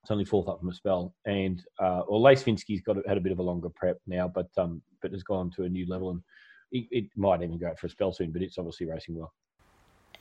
it's 0.03 0.11
only 0.11 0.25
fourth 0.25 0.49
up 0.49 0.61
from 0.61 0.71
a 0.71 0.75
spell. 0.75 1.15
And 1.27 1.63
uh, 1.79 2.03
well, 2.09 2.23
Lace 2.23 2.43
Vinsky's 2.43 2.81
got 2.81 2.97
had 3.07 3.19
a 3.19 3.21
bit 3.21 3.33
of 3.33 3.39
a 3.39 3.43
longer 3.43 3.69
prep 3.69 3.99
now, 4.07 4.29
but 4.29 4.49
um, 4.57 4.83
but 5.03 5.13
has 5.13 5.23
gone 5.23 5.51
to 5.53 5.65
a 5.65 5.69
new 5.69 5.87
level, 5.89 6.11
and 6.11 6.23
it, 6.73 6.87
it 6.91 7.05
might 7.17 7.43
even 7.43 7.59
go 7.59 7.69
out 7.69 7.79
for 7.79 7.87
a 7.87 7.91
spell 7.91 8.13
soon. 8.13 8.33
But 8.33 8.43
it's 8.43 8.59
obviously 8.59 8.87
racing 8.87 9.17
well. 9.17 9.33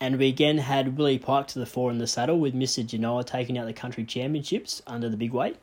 And 0.01 0.17
we 0.17 0.29
again 0.29 0.57
had 0.57 0.97
Willie 0.97 1.19
Pike 1.19 1.47
to 1.47 1.59
the 1.59 1.65
fore 1.65 1.91
in 1.91 1.97
the 1.97 2.07
saddle 2.07 2.39
with 2.39 2.53
Mr. 2.53 2.85
Genoa 2.85 3.23
taking 3.23 3.57
out 3.57 3.65
the 3.65 3.73
country 3.73 4.05
championships 4.05 4.81
under 4.87 5.09
the 5.09 5.17
big 5.17 5.33
weight. 5.33 5.57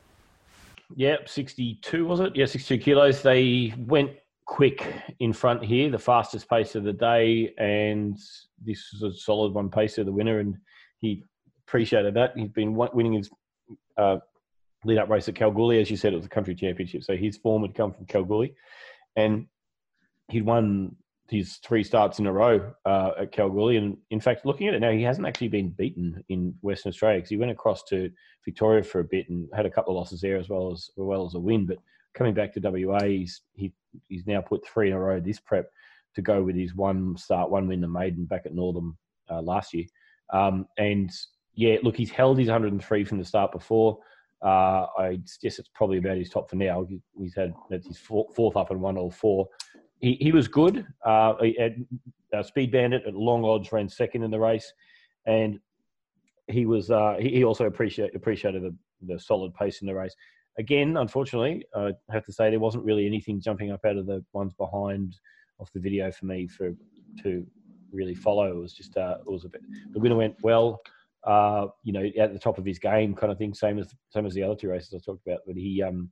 Yep, 0.94 1.28
62 1.28 2.06
was 2.06 2.20
it? 2.20 2.36
Yeah, 2.36 2.46
62 2.46 2.82
kilos. 2.82 3.22
They 3.22 3.74
went 3.76 4.12
quick 4.46 4.86
in 5.18 5.32
front 5.32 5.64
here, 5.64 5.90
the 5.90 5.98
fastest 5.98 6.48
pace 6.48 6.74
of 6.74 6.84
the 6.84 6.92
day, 6.92 7.52
and 7.58 8.16
this 8.64 8.92
was 8.92 9.02
a 9.02 9.18
solid 9.18 9.52
one 9.52 9.68
pace 9.68 9.98
of 9.98 10.06
the 10.06 10.12
winner, 10.12 10.38
and 10.38 10.56
he 11.00 11.24
appreciated 11.66 12.14
that. 12.14 12.36
He's 12.36 12.50
been 12.50 12.74
winning 12.74 13.14
his 13.14 13.28
uh, 13.96 14.18
lead 14.84 14.98
up 14.98 15.08
race 15.08 15.28
at 15.28 15.34
Kalgoorlie, 15.34 15.80
as 15.80 15.90
you 15.90 15.96
said, 15.96 16.12
it 16.12 16.16
was 16.16 16.26
a 16.26 16.30
country 16.30 16.54
championship, 16.54 17.02
so 17.02 17.16
his 17.16 17.36
form 17.36 17.62
had 17.62 17.74
come 17.74 17.92
from 17.92 18.06
Kalgoorlie, 18.06 18.54
and 19.16 19.46
he'd 20.28 20.46
won 20.46 20.94
his 21.28 21.56
three 21.56 21.82
starts 21.82 22.18
in 22.18 22.26
a 22.26 22.32
row 22.32 22.72
uh, 22.84 23.12
at 23.20 23.32
Kalgoorlie. 23.32 23.76
And 23.76 23.96
in 24.10 24.20
fact, 24.20 24.46
looking 24.46 24.68
at 24.68 24.74
it 24.74 24.80
now, 24.80 24.92
he 24.92 25.02
hasn't 25.02 25.26
actually 25.26 25.48
been 25.48 25.70
beaten 25.70 26.22
in 26.28 26.54
Western 26.60 26.90
Australia 26.90 27.18
because 27.18 27.30
he 27.30 27.36
went 27.36 27.50
across 27.50 27.82
to 27.84 28.10
Victoria 28.44 28.82
for 28.82 29.00
a 29.00 29.04
bit 29.04 29.28
and 29.28 29.48
had 29.54 29.66
a 29.66 29.70
couple 29.70 29.92
of 29.92 29.98
losses 29.98 30.20
there 30.20 30.36
as 30.36 30.48
well 30.48 30.72
as 30.72 30.90
as 30.96 31.04
well 31.04 31.26
as 31.26 31.34
a 31.34 31.40
win. 31.40 31.66
But 31.66 31.78
coming 32.14 32.34
back 32.34 32.52
to 32.54 32.60
WA, 32.60 33.02
he's 33.02 33.42
he, 33.54 33.72
he's 34.08 34.26
now 34.26 34.40
put 34.40 34.66
three 34.66 34.88
in 34.88 34.94
a 34.94 34.98
row 34.98 35.20
this 35.20 35.40
prep 35.40 35.70
to 36.14 36.22
go 36.22 36.42
with 36.42 36.56
his 36.56 36.74
one 36.74 37.16
start, 37.16 37.50
one 37.50 37.68
win, 37.68 37.80
the 37.80 37.88
maiden 37.88 38.24
back 38.24 38.46
at 38.46 38.54
Northam 38.54 38.96
uh, 39.30 39.42
last 39.42 39.74
year. 39.74 39.84
Um, 40.32 40.66
and 40.78 41.10
yeah, 41.54 41.76
look, 41.82 41.96
he's 41.96 42.10
held 42.10 42.38
his 42.38 42.48
103 42.48 43.04
from 43.04 43.18
the 43.18 43.24
start 43.24 43.52
before. 43.52 43.98
Uh, 44.44 44.86
I 44.98 45.18
guess 45.42 45.58
it's 45.58 45.70
probably 45.74 45.98
about 45.98 46.18
his 46.18 46.30
top 46.30 46.48
for 46.50 46.56
now. 46.56 46.86
He's 47.18 47.34
had 47.34 47.54
that's 47.70 47.86
his 47.86 47.98
fourth 47.98 48.56
up 48.56 48.70
and 48.70 48.80
one 48.80 48.98
all 48.98 49.10
four 49.10 49.48
he, 50.00 50.14
he 50.20 50.32
was 50.32 50.48
good. 50.48 50.86
Uh, 51.04 51.34
had, 51.58 51.84
uh, 52.32 52.42
Speed 52.42 52.72
Bandit 52.72 53.04
at 53.06 53.14
long 53.14 53.44
odds 53.44 53.72
ran 53.72 53.88
second 53.88 54.22
in 54.22 54.30
the 54.30 54.38
race, 54.38 54.72
and 55.26 55.58
he 56.48 56.66
was 56.66 56.90
uh, 56.90 57.16
he, 57.18 57.30
he, 57.30 57.44
also 57.44 57.66
appreciate, 57.66 58.14
appreciated 58.14 58.62
the, 58.62 58.74
the 59.06 59.18
solid 59.18 59.54
pace 59.54 59.80
in 59.80 59.86
the 59.86 59.94
race. 59.94 60.14
again, 60.58 60.96
unfortunately, 60.96 61.64
I 61.74 61.92
have 62.10 62.24
to 62.26 62.32
say 62.32 62.50
there 62.50 62.60
wasn't 62.60 62.84
really 62.84 63.06
anything 63.06 63.40
jumping 63.40 63.70
up 63.70 63.84
out 63.84 63.96
of 63.96 64.06
the 64.06 64.24
ones 64.32 64.52
behind 64.54 65.16
off 65.58 65.72
the 65.72 65.80
video 65.80 66.10
for 66.10 66.26
me 66.26 66.46
for 66.46 66.74
to 67.22 67.46
really 67.92 68.14
follow. 68.14 68.50
It 68.50 68.56
was 68.56 68.72
just 68.72 68.96
uh, 68.96 69.16
it 69.20 69.30
was 69.30 69.44
a 69.44 69.48
bit. 69.48 69.62
The 69.92 70.00
winner 70.00 70.16
went 70.16 70.36
well. 70.42 70.80
Uh, 71.24 71.66
you 71.82 71.92
know, 71.92 72.08
at 72.20 72.32
the 72.32 72.38
top 72.38 72.56
of 72.56 72.64
his 72.64 72.78
game, 72.78 73.12
kind 73.14 73.32
of 73.32 73.38
thing. 73.38 73.52
Same 73.52 73.78
as 73.78 73.92
same 74.10 74.26
as 74.26 74.34
the 74.34 74.42
other 74.42 74.54
two 74.54 74.68
races 74.68 74.94
I 74.94 74.98
talked 74.98 75.26
about. 75.26 75.40
But 75.46 75.56
he, 75.56 75.82
um, 75.82 76.10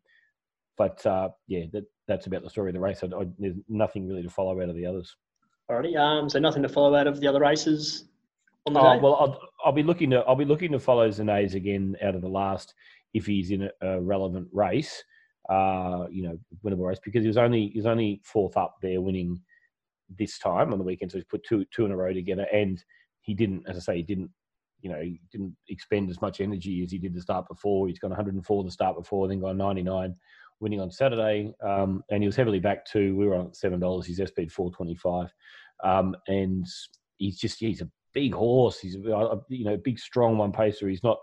but 0.77 1.05
uh, 1.07 1.29
yeah, 1.47 1.65
that, 1.73 1.85
that's 2.07 2.27
about 2.27 2.43
the 2.43 2.51
story 2.51 2.71
of 2.71 2.75
the 2.75 2.81
race. 2.81 3.03
I, 3.03 3.07
I, 3.07 3.27
there's 3.39 3.57
nothing 3.69 4.09
really 4.09 4.23
to 4.23 4.31
follow 4.31 4.61
out 4.61 4.69
of 4.69 4.77
the 4.77 4.87
others. 4.87 5.17
Alrighty, 5.71 5.97
um, 5.97 6.29
so 6.29 6.39
nothing 6.39 6.63
to 6.63 6.69
follow 6.69 6.95
out 6.95 7.07
of 7.07 7.21
the 7.21 7.27
other 7.27 7.41
races. 7.41 8.05
On 8.67 8.73
the 8.73 8.81
oh, 8.81 8.95
day? 8.95 9.01
well, 9.01 9.15
I'll, 9.15 9.41
I'll, 9.65 9.73
be 9.73 9.83
looking 9.83 10.11
to 10.11 10.21
I'll 10.21 10.37
be 10.37 10.45
looking 10.45 10.73
to 10.73 10.79
follow 10.79 11.09
Zanay's 11.09 11.55
again 11.55 11.97
out 12.03 12.15
of 12.15 12.23
the 12.23 12.29
last 12.29 12.75
if 13.13 13.27
he's 13.27 13.51
in 13.51 13.63
a, 13.63 13.71
a 13.87 14.01
relevant 14.01 14.49
race, 14.53 15.03
uh, 15.49 16.07
you 16.11 16.23
know, 16.23 16.39
winnable 16.65 16.87
race 16.87 16.99
because 17.03 17.23
he 17.23 17.29
was 17.29 17.37
only 17.37 17.69
he 17.69 17.79
was 17.79 17.87
only 17.87 18.21
fourth 18.25 18.57
up 18.57 18.77
there 18.83 19.01
winning 19.01 19.41
this 20.19 20.39
time 20.39 20.73
on 20.73 20.79
the 20.79 20.85
weekend, 20.85 21.11
so 21.11 21.19
he's 21.19 21.25
put 21.25 21.45
two 21.45 21.65
two 21.75 21.85
in 21.85 21.93
a 21.93 21.97
row 21.97 22.13
together, 22.13 22.47
and 22.53 22.83
he 23.21 23.35
didn't, 23.35 23.65
as 23.69 23.77
I 23.77 23.81
say, 23.81 23.97
he 23.97 24.03
didn't. 24.03 24.31
You 24.81 24.91
know, 24.91 25.01
he 25.01 25.19
didn't 25.33 25.57
expend 25.71 26.11
as 26.11 26.21
much 26.21 26.43
energy 26.43 26.83
as 26.85 26.93
he 26.93 26.99
did 26.99 27.15
the 27.15 27.21
start 27.23 27.49
before. 27.49 27.89
He's 27.89 27.99
got 27.99 28.11
104 28.11 28.65
the 28.65 28.71
start 28.71 28.99
before, 28.99 29.29
then 29.29 29.41
got 29.41 29.57
99 29.57 30.15
winning 30.65 30.81
on 30.81 30.91
Saturday, 30.91 31.53
um, 31.63 32.03
and 32.11 32.23
he 32.23 32.27
was 32.27 32.35
heavily 32.35 32.59
back 32.59 32.87
too. 32.87 33.15
We 33.15 33.27
were 33.27 33.37
on 33.37 33.53
seven 33.53 33.79
dollars. 33.79 34.07
He's 34.07 34.19
SP 34.19 34.49
425, 34.51 35.33
um, 35.85 36.17
and 36.27 36.67
he's 37.19 37.39
just 37.39 37.61
he's 37.61 37.83
a 37.83 37.91
big 38.15 38.35
horse. 38.35 38.81
He's 38.81 38.97
a, 38.97 39.41
you 39.49 39.67
know 39.67 39.77
big 39.77 39.99
strong 39.99 40.39
one 40.39 40.53
pacer. 40.53 40.89
He's 40.89 41.05
not 41.05 41.19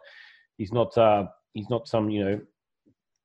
he's 0.58 0.72
not 0.72 0.96
uh, 0.98 1.26
he's 1.54 1.70
not 1.70 1.88
some 1.88 2.10
you 2.10 2.24
know 2.24 2.42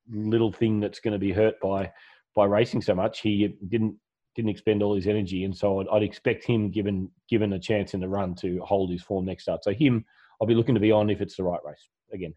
little 0.09 0.51
thing 0.51 0.79
that's 0.79 0.99
going 0.99 1.13
to 1.13 1.19
be 1.19 1.31
hurt 1.31 1.59
by 1.61 1.91
by 2.35 2.45
racing 2.45 2.81
so 2.81 2.95
much. 2.95 3.21
He 3.21 3.55
didn't 3.69 3.95
didn't 4.35 4.49
expend 4.49 4.81
all 4.81 4.95
his 4.95 5.07
energy, 5.07 5.43
and 5.43 5.55
so 5.55 5.79
I'd, 5.81 5.87
I'd, 5.91 6.03
expect 6.03 6.45
him, 6.45 6.71
given 6.71 7.11
given 7.29 7.53
a 7.53 7.59
chance 7.59 7.93
in 7.93 7.99
the 7.99 8.09
run, 8.09 8.33
to 8.35 8.59
hold 8.65 8.91
his 8.91 9.03
form 9.03 9.25
next 9.25 9.43
start. 9.43 9.63
So 9.63 9.71
him, 9.71 10.03
I'll 10.41 10.47
be 10.47 10.55
looking 10.55 10.75
to 10.75 10.81
be 10.81 10.91
on 10.91 11.11
if 11.11 11.21
it's 11.21 11.37
the 11.37 11.43
right 11.43 11.59
race 11.63 11.87
again. 12.11 12.33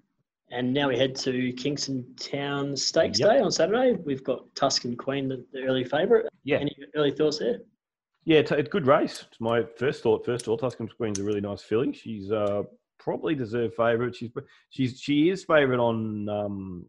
And 0.53 0.73
now 0.73 0.89
we 0.89 0.99
head 0.99 1.15
to 1.17 1.53
Kingston 1.53 2.05
Town 2.17 2.77
Stakes 2.77 3.21
yep. 3.21 3.31
Day 3.31 3.39
on 3.41 3.53
Saturday. 3.53 3.97
We've 4.05 4.25
got 4.25 4.53
Tuscan 4.57 4.97
Queen, 4.97 5.29
the, 5.29 5.45
the 5.53 5.63
early 5.63 5.85
favourite. 5.85 6.27
Yeah. 6.43 6.59
Any 6.59 6.77
early 6.97 7.13
thoughts 7.13 7.39
there? 7.39 7.59
Yeah, 8.25 8.39
it's 8.39 8.51
a 8.51 8.63
good 8.63 8.87
race. 8.87 9.25
It's 9.29 9.41
my 9.41 9.63
first 9.77 10.03
thought. 10.03 10.25
First 10.27 10.47
of 10.47 10.51
all, 10.51 10.59
Tuscan 10.59 10.89
Queen's 10.89 11.21
a 11.21 11.25
really 11.25 11.41
nice 11.41 11.63
filly. 11.63 11.93
She's 11.93 12.31
uh, 12.33 12.65
probably 12.99 13.35
deserved 13.35 13.75
favourite. 13.75 14.15
She's 14.15 14.31
she's 14.69 15.01
she 15.01 15.31
is 15.31 15.45
favourite 15.45 15.81
on 15.81 16.29
um, 16.29 16.87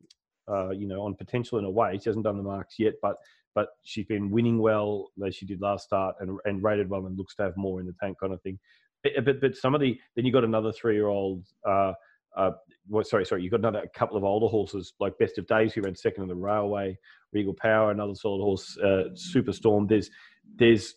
uh, 0.51 0.71
you 0.71 0.87
know 0.87 1.01
on 1.01 1.15
potential 1.15 1.57
in 1.57 1.65
a 1.65 1.69
way. 1.69 1.97
She 1.97 2.09
hasn't 2.09 2.25
done 2.25 2.37
the 2.37 2.43
marks 2.43 2.75
yet, 2.79 2.95
but 3.01 3.15
but 3.55 3.69
she's 3.83 4.05
been 4.05 4.29
winning 4.29 4.59
well 4.59 5.09
as 5.25 5.35
she 5.35 5.45
did 5.45 5.61
last 5.61 5.85
start 5.85 6.15
and 6.19 6.37
and 6.45 6.63
rated 6.63 6.89
well 6.89 7.05
and 7.05 7.17
looks 7.17 7.35
to 7.35 7.43
have 7.43 7.55
more 7.55 7.79
in 7.79 7.85
the 7.85 7.95
tank 8.01 8.17
kind 8.19 8.33
of 8.33 8.41
thing. 8.41 8.59
But 9.03 9.13
but, 9.23 9.41
but 9.41 9.55
some 9.55 9.73
of 9.73 9.81
the 9.81 9.97
then 10.15 10.25
you 10.25 10.33
got 10.33 10.43
another 10.43 10.71
three 10.71 10.95
year 10.95 11.07
old. 11.07 11.45
Uh, 11.67 11.93
uh, 12.37 12.51
well, 12.89 13.03
sorry, 13.03 13.25
sorry. 13.25 13.43
You've 13.43 13.51
got 13.51 13.59
another 13.59 13.85
couple 13.93 14.17
of 14.17 14.23
older 14.23 14.47
horses 14.47 14.93
like 14.99 15.17
Best 15.17 15.37
of 15.37 15.47
Days, 15.47 15.73
who 15.73 15.81
ran 15.81 15.95
second 15.95 16.23
in 16.23 16.29
the 16.29 16.35
Railway, 16.35 16.97
Regal 17.33 17.53
Power, 17.53 17.91
another 17.91 18.15
solid 18.15 18.41
horse, 18.41 18.77
uh, 18.83 19.03
Superstorm. 19.13 19.87
There's 19.87 20.09
there's 20.55 20.95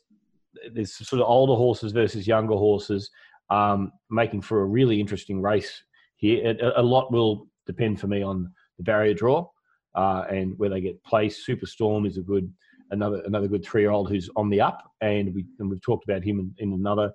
there's 0.72 0.94
sort 0.94 1.20
of 1.20 1.28
older 1.28 1.54
horses 1.54 1.92
versus 1.92 2.26
younger 2.26 2.54
horses 2.54 3.10
um, 3.50 3.92
making 4.10 4.42
for 4.42 4.62
a 4.62 4.66
really 4.66 5.00
interesting 5.00 5.42
race 5.42 5.82
here. 6.16 6.56
A, 6.76 6.82
lot 6.82 7.12
will 7.12 7.48
depend 7.66 8.00
for 8.00 8.06
me 8.06 8.22
on 8.22 8.50
the 8.78 8.84
barrier 8.84 9.14
draw 9.14 9.46
uh, 9.94 10.24
and 10.30 10.56
where 10.58 10.70
they 10.70 10.80
get 10.80 11.02
placed. 11.04 11.46
Superstorm 11.46 12.06
is 12.06 12.18
a 12.18 12.22
good 12.22 12.52
another 12.90 13.22
another 13.26 13.48
good 13.48 13.64
three 13.64 13.82
year 13.82 13.90
old 13.90 14.08
who's 14.08 14.30
on 14.36 14.48
the 14.50 14.60
up, 14.60 14.82
and 15.00 15.34
we 15.34 15.44
and 15.58 15.70
we've 15.70 15.82
talked 15.82 16.04
about 16.04 16.22
him 16.22 16.38
in, 16.38 16.54
in 16.58 16.72
another 16.72 17.12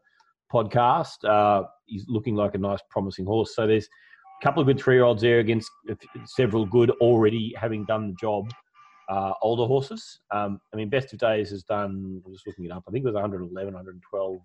podcast. 0.52 1.24
Uh, 1.24 1.64
he's 1.86 2.06
looking 2.08 2.36
like 2.36 2.56
a 2.56 2.58
nice, 2.58 2.80
promising 2.90 3.26
horse. 3.26 3.56
So 3.56 3.68
there's 3.68 3.88
a 4.40 4.46
couple 4.46 4.62
of 4.62 4.68
good 4.68 4.80
three 4.80 4.96
year 4.96 5.04
olds 5.04 5.22
there 5.22 5.40
against 5.40 5.70
several 6.26 6.66
good 6.66 6.92
already 7.02 7.54
having 7.58 7.86
done 7.86 8.08
the 8.08 8.16
job. 8.16 8.52
Uh, 9.10 9.34
older 9.42 9.66
horses. 9.66 10.20
Um, 10.30 10.62
I 10.72 10.78
mean, 10.78 10.88
Best 10.88 11.12
of 11.14 11.20
Days 11.20 11.50
has 11.50 11.64
done. 11.64 12.22
I'm 12.24 12.32
just 12.32 12.46
looking 12.46 12.66
it 12.66 12.72
up. 12.72 12.84
I 12.88 12.92
think 12.92 13.04
it 13.04 13.08
was 13.08 13.16
111, 13.16 13.74
112 13.74 14.40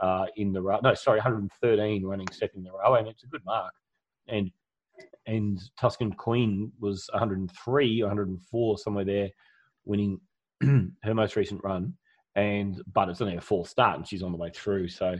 uh, 0.00 0.26
in 0.36 0.52
the 0.52 0.60
row. 0.60 0.80
No, 0.82 0.94
sorry, 0.94 1.18
113 1.18 2.04
running 2.04 2.26
second 2.32 2.58
in 2.58 2.64
the 2.64 2.72
row, 2.72 2.94
and 2.94 3.06
it's 3.06 3.22
a 3.22 3.28
good 3.28 3.44
mark. 3.44 3.72
And 4.28 4.50
and 5.26 5.60
Tuscan 5.80 6.12
Queen 6.12 6.72
was 6.80 7.08
103, 7.12 8.02
104 8.02 8.78
somewhere 8.78 9.04
there, 9.04 9.30
winning 9.84 10.20
her 10.62 11.14
most 11.14 11.36
recent 11.36 11.62
run. 11.64 11.94
And 12.36 12.82
but 12.92 13.08
it's 13.08 13.20
only 13.20 13.36
a 13.36 13.40
fourth 13.40 13.68
start, 13.68 13.96
and 13.96 14.06
she's 14.06 14.24
on 14.24 14.32
the 14.32 14.38
way 14.38 14.50
through. 14.52 14.88
So 14.88 15.16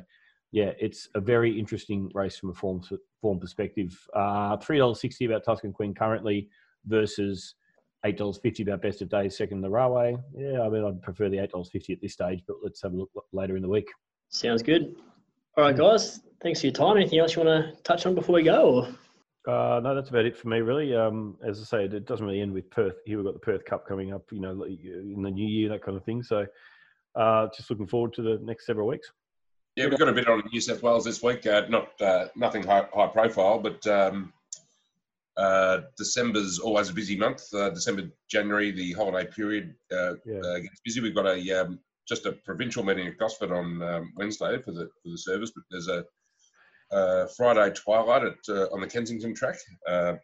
yeah, 0.54 0.70
it's 0.78 1.08
a 1.16 1.20
very 1.20 1.58
interesting 1.58 2.08
race 2.14 2.36
from 2.36 2.50
a 2.50 2.54
form 2.54 2.80
form 3.20 3.40
perspective. 3.40 3.98
Uh, 4.14 4.56
Three 4.58 4.78
dollars 4.78 5.00
sixty 5.00 5.24
about 5.24 5.42
Tuscan 5.42 5.72
Queen 5.72 5.92
currently 5.92 6.48
versus 6.86 7.56
eight 8.06 8.16
dollars 8.16 8.38
fifty 8.40 8.62
about 8.62 8.80
Best 8.80 9.02
of 9.02 9.08
Days 9.08 9.36
second 9.36 9.58
in 9.58 9.62
the 9.62 9.70
railway. 9.70 10.16
Yeah, 10.32 10.62
I 10.62 10.68
mean 10.68 10.84
I'd 10.84 11.02
prefer 11.02 11.28
the 11.28 11.40
eight 11.40 11.50
dollars 11.50 11.70
fifty 11.72 11.92
at 11.92 12.00
this 12.00 12.12
stage, 12.12 12.44
but 12.46 12.58
let's 12.62 12.80
have 12.82 12.92
a 12.92 12.96
look 12.96 13.10
later 13.32 13.56
in 13.56 13.62
the 13.62 13.68
week. 13.68 13.88
Sounds 14.28 14.62
good. 14.62 14.94
All 15.56 15.64
right, 15.64 15.76
guys. 15.76 16.20
Thanks 16.40 16.60
for 16.60 16.66
your 16.68 16.74
time. 16.74 16.98
Anything 16.98 17.18
else 17.18 17.34
you 17.34 17.42
want 17.42 17.74
to 17.76 17.82
touch 17.82 18.06
on 18.06 18.14
before 18.14 18.36
we 18.36 18.44
go? 18.44 18.86
Uh, 19.48 19.80
no, 19.82 19.92
that's 19.92 20.10
about 20.10 20.24
it 20.24 20.36
for 20.36 20.46
me, 20.46 20.58
really. 20.58 20.94
Um, 20.94 21.36
as 21.44 21.60
I 21.60 21.64
say, 21.64 21.84
it 21.84 22.06
doesn't 22.06 22.24
really 22.24 22.40
end 22.40 22.52
with 22.52 22.70
Perth. 22.70 22.94
Here 23.06 23.16
we've 23.16 23.26
got 23.26 23.34
the 23.34 23.40
Perth 23.40 23.64
Cup 23.64 23.88
coming 23.88 24.12
up, 24.12 24.22
you 24.30 24.40
know, 24.40 24.62
in 24.62 25.20
the 25.20 25.30
new 25.32 25.48
year, 25.48 25.68
that 25.70 25.82
kind 25.82 25.96
of 25.96 26.04
thing. 26.04 26.22
So, 26.22 26.46
uh, 27.16 27.48
just 27.56 27.70
looking 27.70 27.88
forward 27.88 28.12
to 28.14 28.22
the 28.22 28.38
next 28.42 28.66
several 28.66 28.86
weeks. 28.86 29.10
Yeah, 29.76 29.88
we've 29.88 29.98
got 29.98 30.08
a 30.08 30.12
bit 30.12 30.28
on 30.28 30.42
New 30.52 30.60
South 30.60 30.82
Wales 30.82 31.04
this 31.04 31.20
week. 31.20 31.46
Uh, 31.46 31.66
not 31.68 32.00
uh, 32.00 32.26
nothing 32.36 32.62
high, 32.62 32.86
high 32.94 33.08
profile, 33.08 33.58
but 33.58 33.84
um, 33.88 34.32
uh, 35.36 35.80
December's 35.98 36.60
always 36.60 36.90
a 36.90 36.94
busy 36.94 37.16
month. 37.16 37.52
Uh, 37.52 37.70
December, 37.70 38.08
January, 38.30 38.70
the 38.70 38.92
holiday 38.92 39.28
period 39.28 39.74
uh, 39.92 40.14
yeah. 40.24 40.38
uh, 40.38 40.58
gets 40.60 40.80
busy. 40.84 41.00
We've 41.00 41.14
got 41.14 41.26
a 41.26 41.60
um, 41.60 41.80
just 42.06 42.24
a 42.26 42.32
provincial 42.32 42.84
meeting 42.84 43.08
at 43.08 43.18
Gosford 43.18 43.50
on 43.50 43.82
um, 43.82 44.12
Wednesday 44.16 44.62
for 44.62 44.70
the 44.70 44.88
for 45.02 45.08
the 45.08 45.18
service, 45.18 45.50
but 45.50 45.64
there's 45.70 45.88
a, 45.88 46.04
Friday 47.36 47.74
twilight 47.74 48.22
at 48.22 48.36
uh, 48.48 48.66
on 48.72 48.80
the 48.80 48.86
Kensington 48.86 49.34
track 49.34 49.56
uh, 49.88 50.14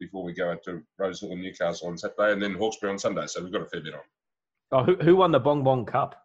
before 0.00 0.24
we 0.24 0.32
go 0.32 0.50
out 0.50 0.64
to 0.64 0.82
Rosehill 0.98 1.32
and 1.32 1.42
Newcastle 1.42 1.86
on 1.86 1.96
Saturday, 1.96 2.32
and 2.32 2.42
then 2.42 2.54
Hawkesbury 2.54 2.90
on 2.90 2.98
Sunday. 2.98 3.28
So 3.28 3.40
we've 3.40 3.52
got 3.52 3.62
a 3.62 3.66
fair 3.66 3.82
bit 3.82 3.94
on. 3.94 4.00
Oh, 4.72 4.82
who, 4.82 4.96
who 4.96 5.14
won 5.14 5.30
the 5.30 5.38
Bong 5.38 5.62
Bong 5.62 5.86
Cup? 5.86 6.23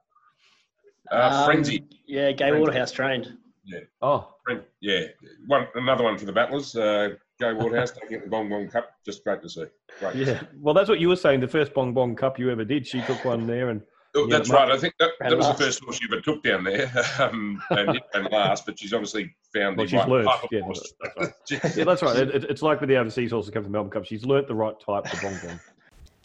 Uh, 1.11 1.29
um, 1.31 1.45
Frenzy. 1.45 1.83
Yeah, 2.05 2.31
Gai 2.31 2.49
Frenzy. 2.49 2.59
Waterhouse 2.59 2.91
trained. 2.91 3.37
Yeah. 3.65 3.79
Oh. 4.01 4.35
Yeah. 4.81 5.05
One 5.45 5.67
another 5.75 6.03
one 6.03 6.17
for 6.17 6.25
the 6.25 6.31
battlers. 6.31 6.75
Uh, 6.75 7.09
Gai 7.39 7.53
Waterhouse 7.53 7.91
taking 7.91 8.21
the 8.21 8.27
Bong 8.27 8.49
Bong 8.49 8.67
Cup. 8.67 8.91
Just 9.05 9.23
great 9.23 9.41
to 9.43 9.49
see. 9.49 9.65
Great. 9.99 10.15
Yeah. 10.15 10.41
Well, 10.59 10.73
that's 10.73 10.89
what 10.89 10.99
you 10.99 11.07
were 11.09 11.15
saying. 11.15 11.39
The 11.39 11.47
first 11.47 11.73
Bong 11.73 11.93
Bong 11.93 12.15
Cup 12.15 12.39
you 12.39 12.49
ever 12.49 12.65
did, 12.65 12.87
she 12.87 13.01
took 13.01 13.23
one 13.23 13.45
there 13.45 13.69
and 13.69 13.81
Oh, 14.15 14.27
that's 14.27 14.49
right. 14.49 14.71
I 14.71 14.77
think 14.77 14.95
that, 14.99 15.11
that 15.19 15.37
was 15.37 15.47
the 15.47 15.53
first 15.53 15.83
horse 15.83 15.97
she 15.97 16.07
ever 16.11 16.19
took 16.19 16.41
down 16.41 16.63
there, 16.63 16.91
um, 17.19 17.61
and, 17.69 18.01
and 18.15 18.27
last. 18.31 18.65
But 18.65 18.79
she's 18.79 18.91
obviously 18.91 19.35
found 19.53 19.77
well, 19.77 19.85
the 19.85 19.89
she's 19.91 19.99
right 19.99 20.09
learned. 20.09 20.27
type 20.27 20.49
yeah, 20.51 20.61
horse. 20.61 20.93
That's 20.99 21.17
right. 21.51 21.77
yeah, 21.77 21.83
that's 21.83 22.01
right. 22.01 22.17
It, 22.17 22.43
it's 22.45 22.63
like 22.63 22.79
with 22.79 22.89
the 22.89 22.97
overseas 22.97 23.31
horses 23.31 23.51
come 23.51 23.63
to 23.63 23.69
Melbourne 23.69 23.91
Cup. 23.91 24.05
She's 24.05 24.25
learnt 24.25 24.47
the 24.47 24.55
right 24.55 24.73
type 24.79 25.07
for 25.07 25.21
Bong 25.21 25.39
Bong. 25.43 25.59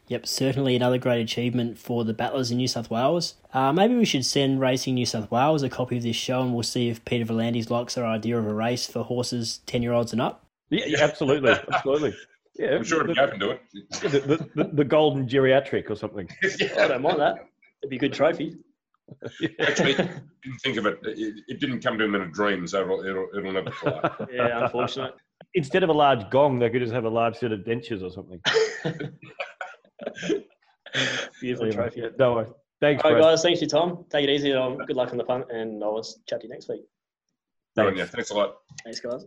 Yep, 0.09 0.27
certainly 0.27 0.77
another 0.77 0.99
great 0.99 1.23
achievement 1.23 1.79
for 1.79 2.05
the 2.05 2.13
battlers 2.13 2.51
in 2.51 2.59
New 2.59 2.69
South 2.69 2.91
Wales. 2.91 3.35
Uh, 3.55 3.73
maybe 3.73 3.95
we 3.95 4.05
should 4.05 4.27
send 4.27 4.61
Racing 4.61 4.95
New 4.95 5.07
South 5.07 5.31
Wales 5.31 5.63
a 5.63 5.71
copy 5.71 5.97
of 5.97 6.03
this 6.03 6.17
show, 6.17 6.43
and 6.43 6.53
we'll 6.53 6.63
see 6.63 6.91
if 6.91 7.05
Peter 7.07 7.25
V'landys 7.25 7.71
likes 7.71 7.97
our 7.97 8.05
idea 8.05 8.39
of 8.39 8.47
a 8.47 8.53
race 8.53 8.87
for 8.87 9.03
horses 9.03 9.61
ten 9.65 9.83
year 9.83 9.93
olds 9.93 10.13
and 10.13 10.21
up. 10.21 10.45
Yeah, 10.69 10.85
yeah 10.87 11.03
absolutely, 11.03 11.53
absolutely. 11.73 12.15
Yeah, 12.59 12.77
I'm 12.77 12.85
sure 12.85 13.03
it'd 13.03 13.17
be 13.17 13.21
open 13.21 13.41
to 13.41 13.51
it. 13.51 13.63
The, 13.91 14.09
the, 14.09 14.49
the, 14.55 14.71
the, 14.73 14.85
golden 14.85 15.27
geriatric 15.27 15.91
or 15.91 15.97
something. 15.97 16.29
yeah. 16.61 16.85
I 16.85 16.89
don't 16.89 17.03
mind 17.03 17.19
that. 17.19 17.49
It'd 17.83 17.91
be 17.91 17.97
a 17.97 17.99
good 17.99 18.13
trophy. 18.13 18.59
Actually, 19.61 19.95
didn't 19.95 20.59
think 20.63 20.77
of 20.77 20.87
it. 20.87 20.99
it. 21.03 21.43
it. 21.49 21.61
didn't 21.61 21.81
come 21.81 21.99
to 21.99 22.05
him 22.05 22.15
in 22.15 22.23
a 22.23 22.29
dream, 22.29 22.67
so 22.67 22.83
it'll, 22.83 23.05
it'll, 23.05 23.29
it'll 23.37 23.53
never 23.53 23.71
fly. 23.73 24.01
yeah, 24.33 24.65
unfortunate. 24.65 25.15
Instead 25.55 25.83
of 25.83 25.89
a 25.89 25.93
large 25.93 26.31
gong, 26.31 26.59
they 26.61 26.71
could 26.71 26.81
just 26.81 26.93
have 26.93 27.05
a 27.05 27.11
large 27.11 27.37
set 27.37 27.51
of 27.51 27.61
dentures 27.61 28.03
or 28.03 28.11
something. 28.11 28.41
Beautiful 31.41 31.73
trophy. 31.73 32.03
No 32.19 32.35
worries. 32.35 32.53
Thanks, 32.81 33.03
All 33.05 33.13
right, 33.13 33.23
guys. 33.23 33.43
Thanks 33.43 33.61
for 33.61 33.65
your 33.65 33.71
time. 33.71 34.05
Take 34.11 34.25
it 34.29 34.31
easy. 34.31 34.53
Um, 34.53 34.77
good 34.79 34.97
luck 34.97 35.11
on 35.11 35.19
the 35.19 35.25
punt, 35.25 35.47
and 35.51 35.83
I'll 35.83 36.03
chat 36.29 36.41
to 36.41 36.47
you 36.47 36.53
next 36.53 36.69
week. 36.69 36.83
Thanks. 37.77 38.11
Thanks 38.11 38.31
a 38.31 38.35
lot. 38.35 38.57
Thanks, 38.85 39.01
guys. 39.01 39.25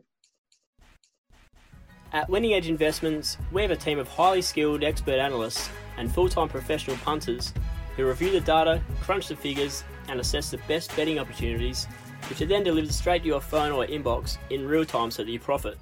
At 2.13 2.29
Winning 2.29 2.53
Edge 2.53 2.69
Investments, 2.69 3.37
we 3.51 3.61
have 3.61 3.71
a 3.71 3.75
team 3.75 3.99
of 3.99 4.07
highly 4.07 4.41
skilled 4.41 4.83
expert 4.83 5.19
analysts 5.19 5.69
and 5.97 6.13
full 6.13 6.29
time 6.29 6.47
professional 6.47 6.95
punters 6.97 7.53
who 7.95 8.07
review 8.07 8.31
the 8.31 8.41
data, 8.41 8.81
crunch 9.01 9.27
the 9.27 9.35
figures, 9.35 9.83
and 10.07 10.19
assess 10.19 10.51
the 10.51 10.57
best 10.69 10.95
betting 10.95 11.19
opportunities, 11.19 11.85
which 12.29 12.41
are 12.41 12.45
then 12.45 12.63
delivered 12.63 12.93
straight 12.93 13.23
to 13.23 13.27
your 13.27 13.41
phone 13.41 13.71
or 13.71 13.85
inbox 13.85 14.37
in 14.51 14.67
real 14.67 14.85
time 14.85 15.11
so 15.11 15.23
that 15.23 15.31
you 15.31 15.39
profit. 15.39 15.77